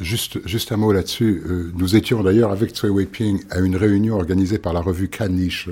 [0.00, 1.42] Juste, juste un mot là-dessus.
[1.46, 5.68] Euh, nous étions d'ailleurs avec Tsui Weiping à une réunion organisée par la revue Caniche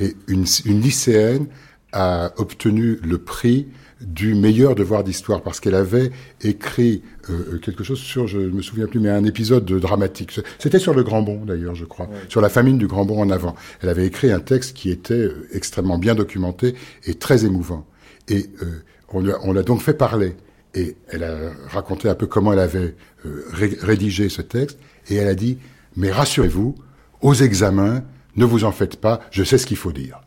[0.00, 1.46] et une, une lycéenne
[1.92, 3.68] a obtenu le prix
[4.00, 6.10] du meilleur devoir d'histoire parce qu'elle avait
[6.42, 10.40] écrit euh, quelque chose sur, je ne me souviens plus, mais un épisode dramatique.
[10.58, 13.30] C'était sur le Grand Bond d'ailleurs, je crois, sur la famine du Grand Bond en
[13.30, 13.54] avant.
[13.80, 16.74] Elle avait écrit un texte qui était euh, extrêmement bien documenté
[17.04, 17.86] et très émouvant.
[18.28, 20.34] Et euh, on l'a donc fait parler.
[20.76, 21.34] Et elle a
[21.68, 22.94] raconté un peu comment elle avait
[23.82, 24.78] rédigé ce texte.
[25.08, 25.58] Et elle a dit,
[25.96, 26.76] mais rassurez-vous,
[27.22, 28.02] aux examens,
[28.36, 30.20] ne vous en faites pas, je sais ce qu'il faut dire.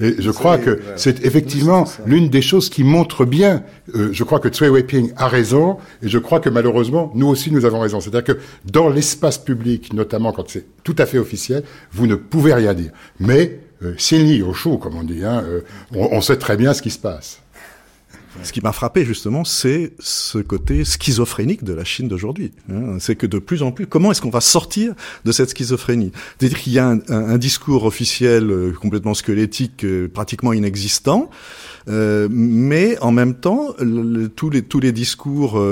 [0.00, 3.64] Et je crois que c'est effectivement l'une des choses qui montre bien.
[3.94, 7.50] Euh, je crois que Tsui Weiping a raison, et je crois que malheureusement, nous aussi,
[7.50, 8.00] nous avons raison.
[8.00, 11.62] C'est-à-dire que dans l'espace public, notamment quand c'est tout à fait officiel,
[11.92, 12.90] vous ne pouvez rien dire.
[13.18, 13.94] Mais, euh,
[14.46, 15.60] au chaud, comme on dit, hein, euh,
[15.94, 17.41] on sait très bien ce qui se passe.
[18.42, 22.52] Ce qui m'a frappé justement, c'est ce côté schizophrénique de la Chine d'aujourd'hui.
[22.70, 22.96] Hein.
[22.98, 26.12] C'est que de plus en plus, comment est-ce qu'on va sortir de cette schizophrénie?
[26.38, 31.28] C'est-à-dire qu'il y a un, discours officiel euh, complètement squelettique, euh, pratiquement inexistant,
[31.88, 33.74] euh, mais en même temps,
[34.36, 35.62] tous les tous les discours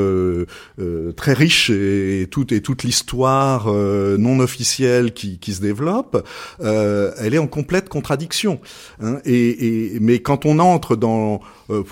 [1.16, 6.26] très riches et, tout, et toute l'histoire non officielle qui, qui se développe,
[6.60, 8.60] elle est en complète contradiction.
[9.00, 9.18] Hein.
[9.24, 11.40] Et, mais quand on entre dans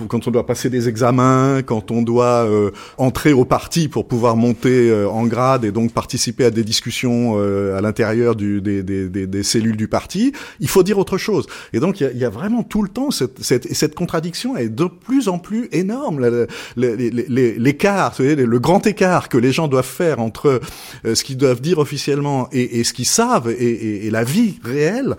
[0.08, 4.08] quand on doit passer passer des examens, quand on doit euh, entrer au parti pour
[4.08, 9.42] pouvoir monter euh, en grade et donc participer à des discussions euh, à l'intérieur des,
[9.44, 11.46] cellules du parti, il faut dire autre chose.
[11.72, 15.38] Et donc il y a, vraiment tout le temps cette, contradiction est de plus en
[15.38, 16.28] plus énorme.
[16.76, 20.60] L'écart, le grand écart que les gens doivent faire entre
[21.04, 25.16] ce qu'ils doivent dire officiellement et, ce qu'ils savent et, et, la vie réelle,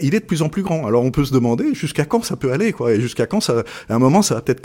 [0.00, 0.88] il est de plus en plus grand.
[0.88, 3.62] Alors on peut se demander jusqu'à quand ça peut aller, quoi, et jusqu'à quand ça,
[3.88, 4.60] à un moment ça va peut-être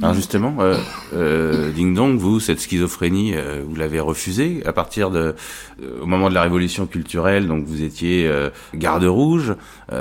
[0.00, 0.76] alors justement, euh,
[1.12, 5.34] euh, Ding Dong, vous, cette schizophrénie, euh, vous l'avez refusée à partir de,
[5.82, 7.46] euh, au moment de la révolution culturelle.
[7.46, 8.30] Donc vous étiez
[8.74, 9.54] garde rouge.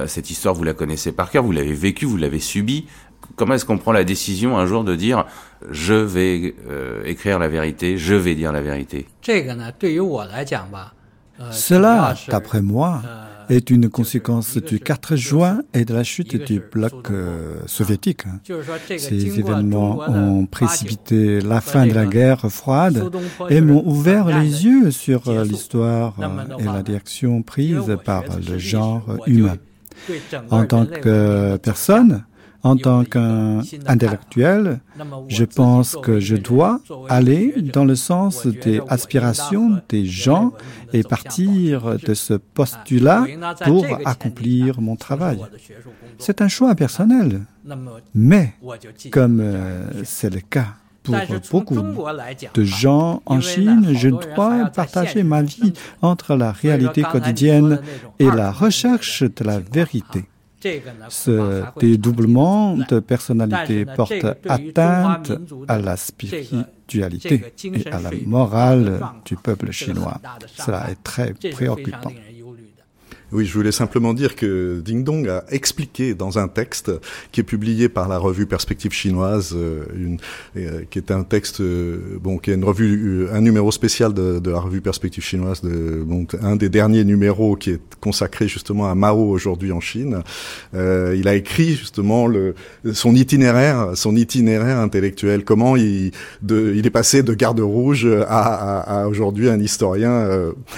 [0.07, 1.43] cette histoire, vous la connaissez par cœur.
[1.43, 2.85] Vous l'avez vécue, vous l'avez subie.
[3.35, 5.25] Comment est-ce qu'on prend la décision un jour de dire
[5.69, 6.55] je vais
[7.05, 9.07] écrire la vérité, je vais dire la vérité?
[11.51, 13.01] Cela, d'après moi,
[13.49, 18.23] est une conséquence du 4 juin et de la chute du bloc euh, soviétique.
[18.97, 23.11] Ces événements ont précipité la fin de la guerre froide
[23.49, 28.57] et m'ont ouvert les yeux sur euh, l'histoire euh, et la direction prise par le
[28.57, 29.57] genre humain.
[30.49, 32.23] En tant que personne,
[32.65, 34.79] en tant qu'intellectuel,
[35.27, 40.51] je pense que je dois aller dans le sens des aspirations des gens
[40.91, 43.25] et partir de ce postulat
[43.65, 45.39] pour accomplir mon travail.
[46.17, 47.41] C'est un choix personnel,
[48.15, 48.55] mais
[49.11, 51.15] comme euh, c'est le cas pour
[51.51, 52.03] beaucoup
[52.55, 57.79] de gens en Chine, je dois partager ma vie entre la réalité quotidienne
[58.17, 60.25] et la recherche de la vérité.
[61.09, 65.31] Ce dédoublement de personnalité porte atteinte
[65.67, 70.19] à la spiritualité et à la morale du peuple chinois.
[70.55, 72.11] Cela est très préoccupant.
[73.31, 76.91] Oui, je voulais simplement dire que Ding Dong a expliqué dans un texte
[77.31, 80.17] qui est publié par la revue Perspective chinoise, euh, une,
[80.57, 84.39] euh, qui est un texte, euh, bon, qui est une revue, un numéro spécial de,
[84.39, 88.89] de la revue Perspective chinoise, de, bon, un des derniers numéros qui est consacré justement
[88.89, 90.21] à Mao aujourd'hui en Chine.
[90.73, 92.53] il a écrit justement le,
[92.93, 96.11] son itinéraire, son itinéraire intellectuel, comment il,
[96.43, 100.29] de, il est passé de garde rouge à, à, à aujourd'hui un historien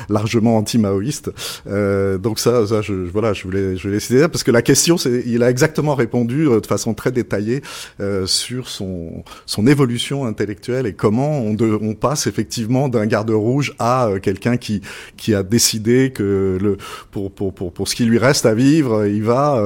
[0.10, 1.32] largement anti-maoïste.
[1.66, 4.98] donc ça, ça je, voilà, je voulais, je voulais citer ça parce que la question,
[4.98, 7.62] c'est, il a exactement répondu euh, de façon très détaillée
[8.00, 13.32] euh, sur son son évolution intellectuelle et comment on, de, on passe effectivement d'un garde
[13.32, 14.82] rouge à euh, quelqu'un qui
[15.18, 16.78] qui a décidé que le
[17.12, 19.62] pour pour pour pour ce qui lui reste à vivre, il va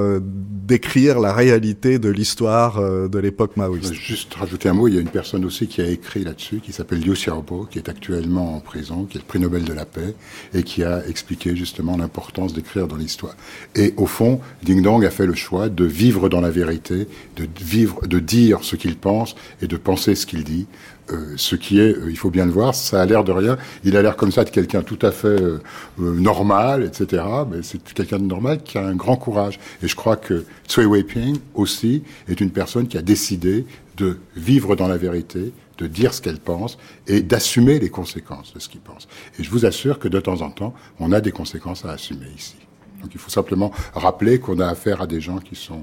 [0.72, 3.94] décrire la réalité de l'histoire euh, de l'époque maoïste.
[3.94, 6.72] Juste rajouter un mot, il y a une personne aussi qui a écrit là-dessus, qui
[6.72, 9.86] s'appelle Liu Xiaobo, qui est actuellement en prison, qui est le prix Nobel de la
[9.86, 10.16] paix,
[10.54, 13.36] et qui a expliqué justement l'importance d'écrire dans l'histoire.
[13.76, 17.48] Et au fond, Ding Dong a fait le choix de vivre dans la vérité, de
[17.60, 20.68] vivre, de dire ce qu'il pense et de penser ce qu'il dit.
[21.12, 23.58] Euh, ce qui est, euh, il faut bien le voir, ça a l'air de rien.
[23.84, 25.60] Il a l'air comme ça de quelqu'un tout à fait euh,
[25.98, 27.24] normal, etc.
[27.52, 29.60] Mais c'est quelqu'un de normal qui a un grand courage.
[29.84, 33.66] Et je crois que Tsui Weiping aussi est une personne qui a décidé
[33.98, 38.59] de vivre dans la vérité, de dire ce qu'elle pense et d'assumer les conséquences de
[38.59, 39.07] ce qu'il pense.
[39.39, 42.27] Et je vous assure que de temps en temps, on a des conséquences à assumer
[42.37, 42.57] ici.
[43.03, 45.83] Donc il faut simplement rappeler qu'on a affaire à des gens qui sont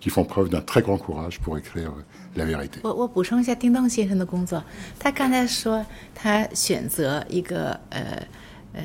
[0.00, 1.92] qui font preuve d'un très grand courage pour écrire
[2.34, 2.80] la vérité.
[2.82, 4.62] 我我补充一下丁当先生的工作，
[4.98, 8.26] 他刚才说他选择一个呃
[8.74, 8.82] 呃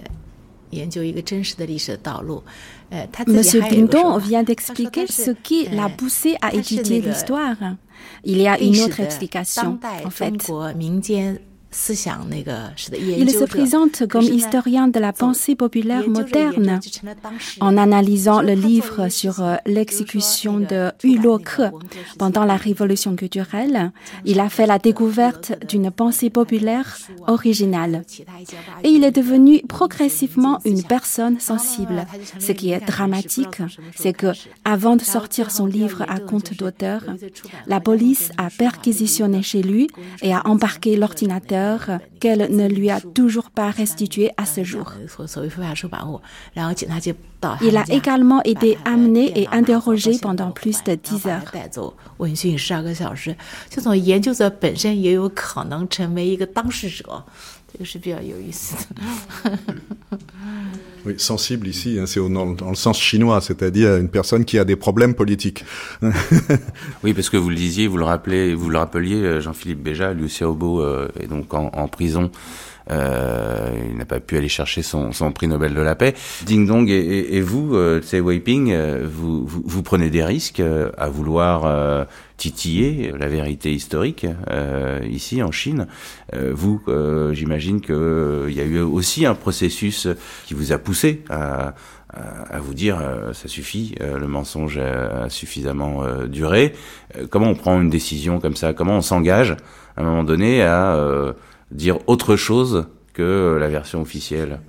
[0.72, 2.43] 研究一个真实的历史的道路。
[3.26, 7.57] Monsieur Dindon vient d'expliquer ce qui l'a poussé à étudier l'histoire.
[8.24, 10.34] Il y a une autre explication, en fait.
[11.75, 16.81] Il se présente comme historien de la pensée populaire moderne
[17.61, 21.41] en analysant le livre sur l'exécution de Hulot
[22.18, 23.93] pendant la révolution culturelle.
[24.27, 28.03] Il a fait la découverte d'une pensée populaire originale.
[28.85, 32.07] Et il est devenu progressivement une personne sensible.
[32.39, 33.62] Ce qui est dramatique,
[33.97, 34.33] c'est que
[34.64, 37.03] avant de sortir son livre à compte d'auteur,
[37.66, 39.89] la police a perquisitionné chez lui
[40.20, 41.62] et a embarqué l'ordinateur
[42.21, 44.93] qu'elle ne lui a toujours pas restitué à ce jour.
[47.63, 51.53] Il a également été amené et interrogé pendant plus de dix heures.
[61.05, 64.64] Oui, sensible ici, hein, c'est dans, dans, le sens chinois, c'est-à-dire une personne qui a
[64.64, 65.64] des problèmes politiques.
[67.03, 70.12] oui, parce que vous le disiez, vous le rappelez, vous le rappeliez, euh, Jean-Philippe Béja,
[70.12, 72.31] Liu Xiaobo euh, est donc en, en prison.
[72.91, 76.14] Euh, il n'a pas pu aller chercher son, son, prix Nobel de la paix.
[76.45, 80.24] Ding Dong et, et, et vous, euh, Tsai Weiping, euh, vous, vous, vous, prenez des
[80.24, 80.62] risques
[80.99, 82.07] à vouloir
[82.43, 85.87] titiller la vérité historique euh, ici en Chine.
[86.35, 90.09] Euh, vous, euh, j'imagine qu'il y a eu aussi un processus
[90.45, 91.74] qui vous a poussé à,
[92.11, 92.99] à, vous dire
[93.33, 96.74] ça suffit, le mensonge a, suffisamment duré.
[97.30, 98.74] comment on prend une décision comme ça?
[98.74, 99.53] Comment on s'engage
[99.97, 100.99] à un moment donné à
[101.73, 104.61] dire autre chose que la version officielle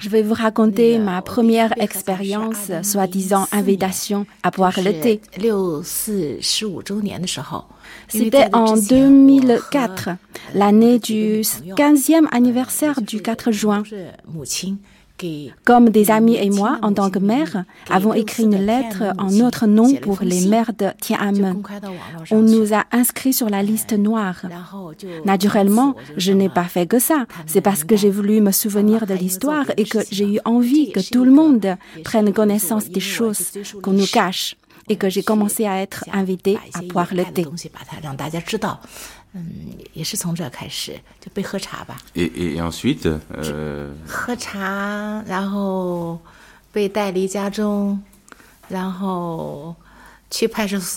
[0.00, 5.20] je vais vous raconter ma première expérience, soi-disant invitation à boire le thé.
[8.08, 10.10] C'était en 2004,
[10.54, 13.82] l'année du 15e anniversaire du 4 juin.
[15.64, 19.66] Comme des amis et moi, en tant que mère, avons écrit une lettre en notre
[19.66, 21.62] nom pour les mères de Tiananmen.
[22.30, 24.42] On nous a inscrits sur la liste noire.
[25.24, 27.26] Naturellement, je n'ai pas fait que ça.
[27.46, 31.00] C'est parce que j'ai voulu me souvenir de l'histoire et que j'ai eu envie que
[31.00, 33.52] tout le monde prenne connaissance des choses
[33.82, 34.56] qu'on nous cache
[34.88, 37.46] et que j'ai commencé à être invitée à boire le thé.
[42.14, 43.92] Et, et ensuite euh...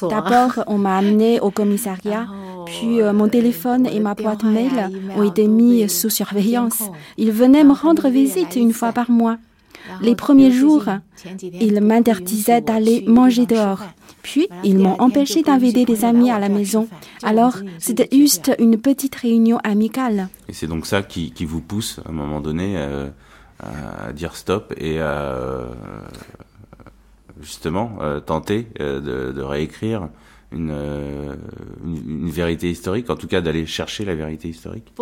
[0.09, 2.27] D'abord, on m'a amené au commissariat,
[2.65, 6.81] puis euh, mon téléphone et ma boîte mail ont été mis sous surveillance.
[7.17, 9.37] Ils venaient me rendre visite une fois par mois.
[10.01, 10.85] Les premiers jours,
[11.53, 13.83] ils m'interdisaient d'aller manger dehors.
[14.21, 16.87] Puis, ils m'ont empêché d'inviter des amis à la maison.
[17.23, 20.29] Alors, c'était juste une petite réunion amicale.
[20.47, 23.09] Et c'est donc ça qui, vous pousse, à un moment donné, euh,
[23.59, 25.65] à dire stop et à euh,
[27.41, 30.09] justement euh, tenter de, réécrire
[30.51, 30.71] une,
[31.83, 34.93] une, une, vérité historique, en tout cas d'aller chercher la vérité historique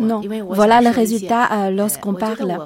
[0.00, 2.58] Non, voilà le résultat lorsqu'on parle.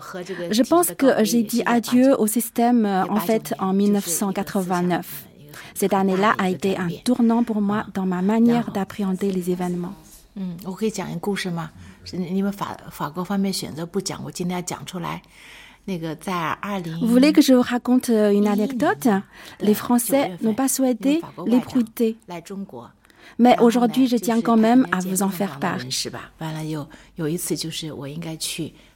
[0.51, 5.27] Je pense que j'ai dit adieu au système en fait en 1989.
[5.75, 9.95] Cette année-là a été un tournant pour moi dans ma manière d'appréhender les événements.
[12.13, 12.43] 你
[17.01, 19.09] vous voulez que je vous raconte euh, une anecdote?
[19.61, 22.17] Les Français n'ont pas souhaité l'éprouter.
[23.39, 25.79] Mais aujourd'hui, je tiens quand même à vous en faire part.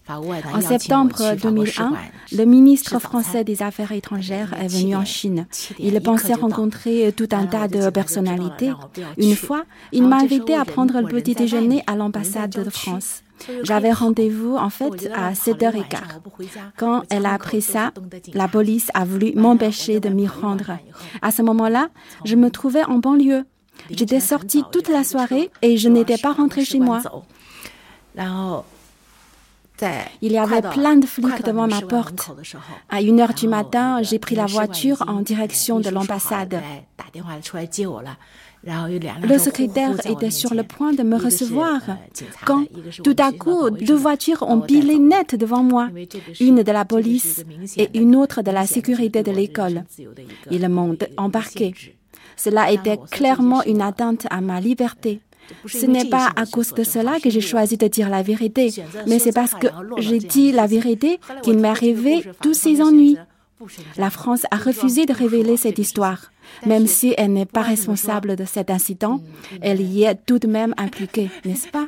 [0.07, 1.95] En septembre 2001,
[2.33, 5.47] le ministre français des Affaires étrangères est venu en Chine.
[5.79, 8.71] Il pensait rencontrer euh, tout un tas de personnalités.
[9.17, 13.24] Une fois, il m'a invité à prendre le petit déjeuner à l'ambassade de France.
[13.63, 15.85] J'avais rendez-vous en fait à 7h15.
[16.77, 17.93] Quand elle a appris ça,
[18.33, 20.79] la police a voulu m'empêcher de m'y rendre.
[21.23, 21.89] À ce moment-là,
[22.25, 23.45] je me trouvais en banlieue.
[23.91, 27.01] J'étais sortie toute la soirée et je n'étais pas rentrée chez moi.
[30.23, 32.31] Il y avait plein de flics devant ma porte.
[32.89, 36.63] À une heure du matin, j'ai pris la voiture en direction de l'ambassade.
[38.67, 41.81] Le secrétaire était sur le point de me recevoir
[42.47, 42.65] quand,
[43.03, 45.89] tout à coup, deux voitures ont pilé net devant moi,
[46.41, 47.45] une de la police
[47.77, 49.85] et une autre de la sécurité de l'école.
[50.51, 51.75] Ils m'ont embarqué.
[52.37, 55.21] Cela était clairement une atteinte à ma liberté.
[55.67, 58.73] Ce n'est pas à cause de cela que j'ai choisi de dire la vérité,
[59.07, 59.67] mais c'est parce que
[59.99, 63.19] j'ai dit la vérité qu'il m'est arrivé tous ces ennuis.
[63.97, 66.31] La France a refusé de révéler cette histoire.
[66.67, 69.21] Même si elle n'est pas responsable de cet incident,
[69.61, 71.87] elle y est tout de même impliquée, n'est-ce pas?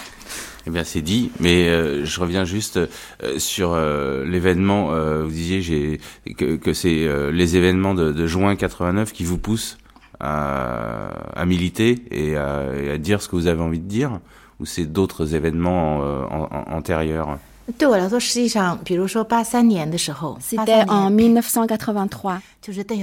[0.66, 4.94] Eh bien, c'est dit, mais euh, je reviens juste euh, sur euh, l'événement.
[5.24, 5.98] vous disiez
[6.36, 9.76] que, que c'est les événements de, de, juin 89 qui vous poussent
[10.20, 14.20] à, à militer et à, et à, dire ce que vous avez envie de dire,
[14.62, 15.98] ou c'est d'autres événements
[16.70, 17.38] antérieurs
[20.40, 22.40] c'était en 1983.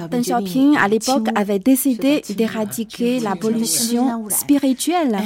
[0.09, 5.17] Deng Xiaoping, à l'époque, avait décidé d'éradiquer la pollution spirituelle,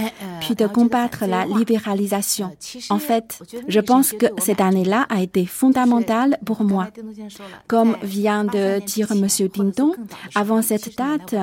[0.42, 2.52] puis de combattre la libéralisation.
[2.90, 6.88] En fait, je pense que cette année-là a été fondamentale pour moi.
[7.68, 9.28] Comme vient de dire M.
[9.56, 9.94] Dingdong,
[10.34, 11.36] avant cette date,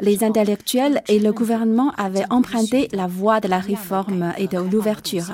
[0.00, 5.32] les intellectuels et le gouvernement avaient emprunté la voie de la réforme et de l'ouverture.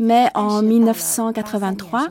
[0.00, 2.06] Mais en 1983,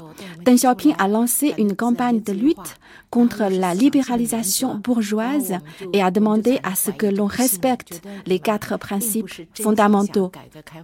[0.46, 2.78] Deng Xiaoping a lancé une campagne de lutte
[3.10, 5.58] contre la libéralisation bourgeoise
[5.94, 10.32] et a demandé à ce que l'on respecte les quatre principes fondamentaux.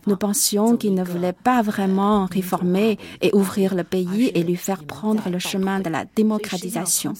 [0.07, 4.83] Nous pensions qu'il ne voulait pas vraiment réformer et ouvrir le pays et lui faire
[4.83, 7.13] prendre le chemin de la démocratisation,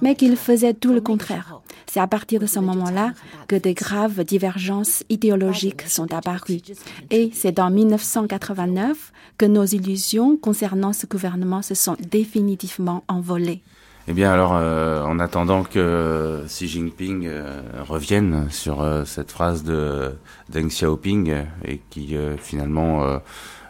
[0.00, 1.60] mais qu'il faisait tout le contraire.
[1.86, 3.12] C'est à partir de ce moment-là
[3.48, 6.62] que des graves divergences idéologiques sont apparues.
[7.10, 13.62] Et c'est dans 1989 que nos illusions concernant ce gouvernement se sont définitivement envolées.
[14.08, 19.64] Eh bien alors, euh, en attendant que Xi Jinping euh, revienne sur euh, cette phrase
[19.64, 20.14] de
[20.48, 21.34] Deng Xiaoping
[21.64, 23.18] et qui finalement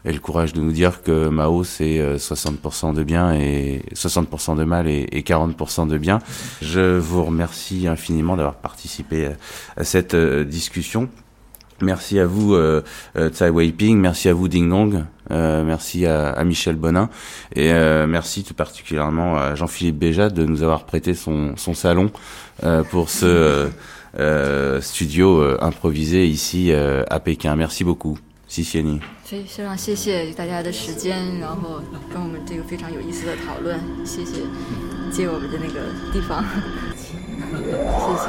[0.05, 4.65] ait le courage de nous dire que Mao c'est 60% de bien et 60% de
[4.65, 6.19] mal et, et 40% de bien,
[6.61, 9.31] je vous remercie infiniment d'avoir participé
[9.77, 11.09] à cette discussion.
[11.83, 12.83] Merci à vous, euh,
[13.17, 17.10] euh, Tsai Weiping, merci à vous, Ding Dong, euh, merci à, Michel Bonin,
[17.56, 22.12] et euh, merci tout particulièrement à Jean-Philippe Béjat de nous avoir prêté son, son salon
[22.90, 23.70] pour ce
[24.82, 27.56] studio improvisé ici à Pékin.
[27.56, 28.18] Merci beaucoup.
[28.48, 29.00] Sisieni.
[29.24, 34.42] 非非常谢谢大家的时间，然后跟我们这个非常有意思的讨论，谢谢
[35.10, 35.80] 借我们的那个
[36.12, 36.44] 地方，
[37.72, 38.28] 谢谢。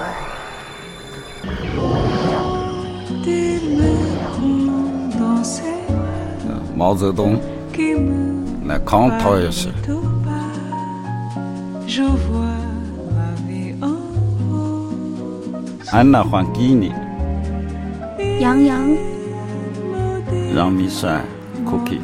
[6.78, 7.40] 毛泽东
[8.68, 9.70] 来康涛也是。
[15.92, 16.94] 安娜换给你。
[18.40, 18.80] 杨洋。
[20.54, 21.24] 让米帅
[21.66, 22.00] ，Cookie。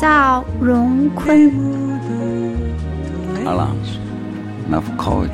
[0.00, 1.52] 赵荣坤。
[3.46, 3.76] 阿郎，
[4.68, 5.28] 那副考一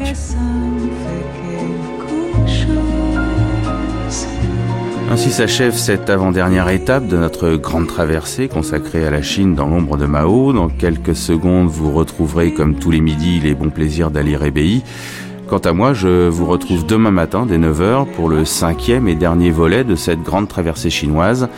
[5.10, 9.96] Ainsi s'achève cette avant-dernière étape de notre grande traversée consacrée à la Chine dans l'ombre
[9.96, 10.52] de Mao.
[10.52, 14.82] Dans quelques secondes, vous retrouverez comme tous les midis les bons plaisirs d'Ali Rebei.
[15.48, 19.50] Quant à moi, je vous retrouve demain matin dès 9h pour le cinquième et dernier
[19.50, 21.48] volet de cette grande traversée chinoise.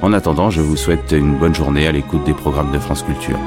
[0.00, 3.38] En attendant, je vous souhaite une bonne journée à l'écoute des programmes de France Culture.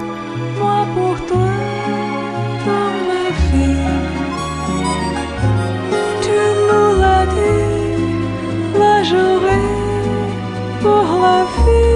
[10.85, 11.94] Alors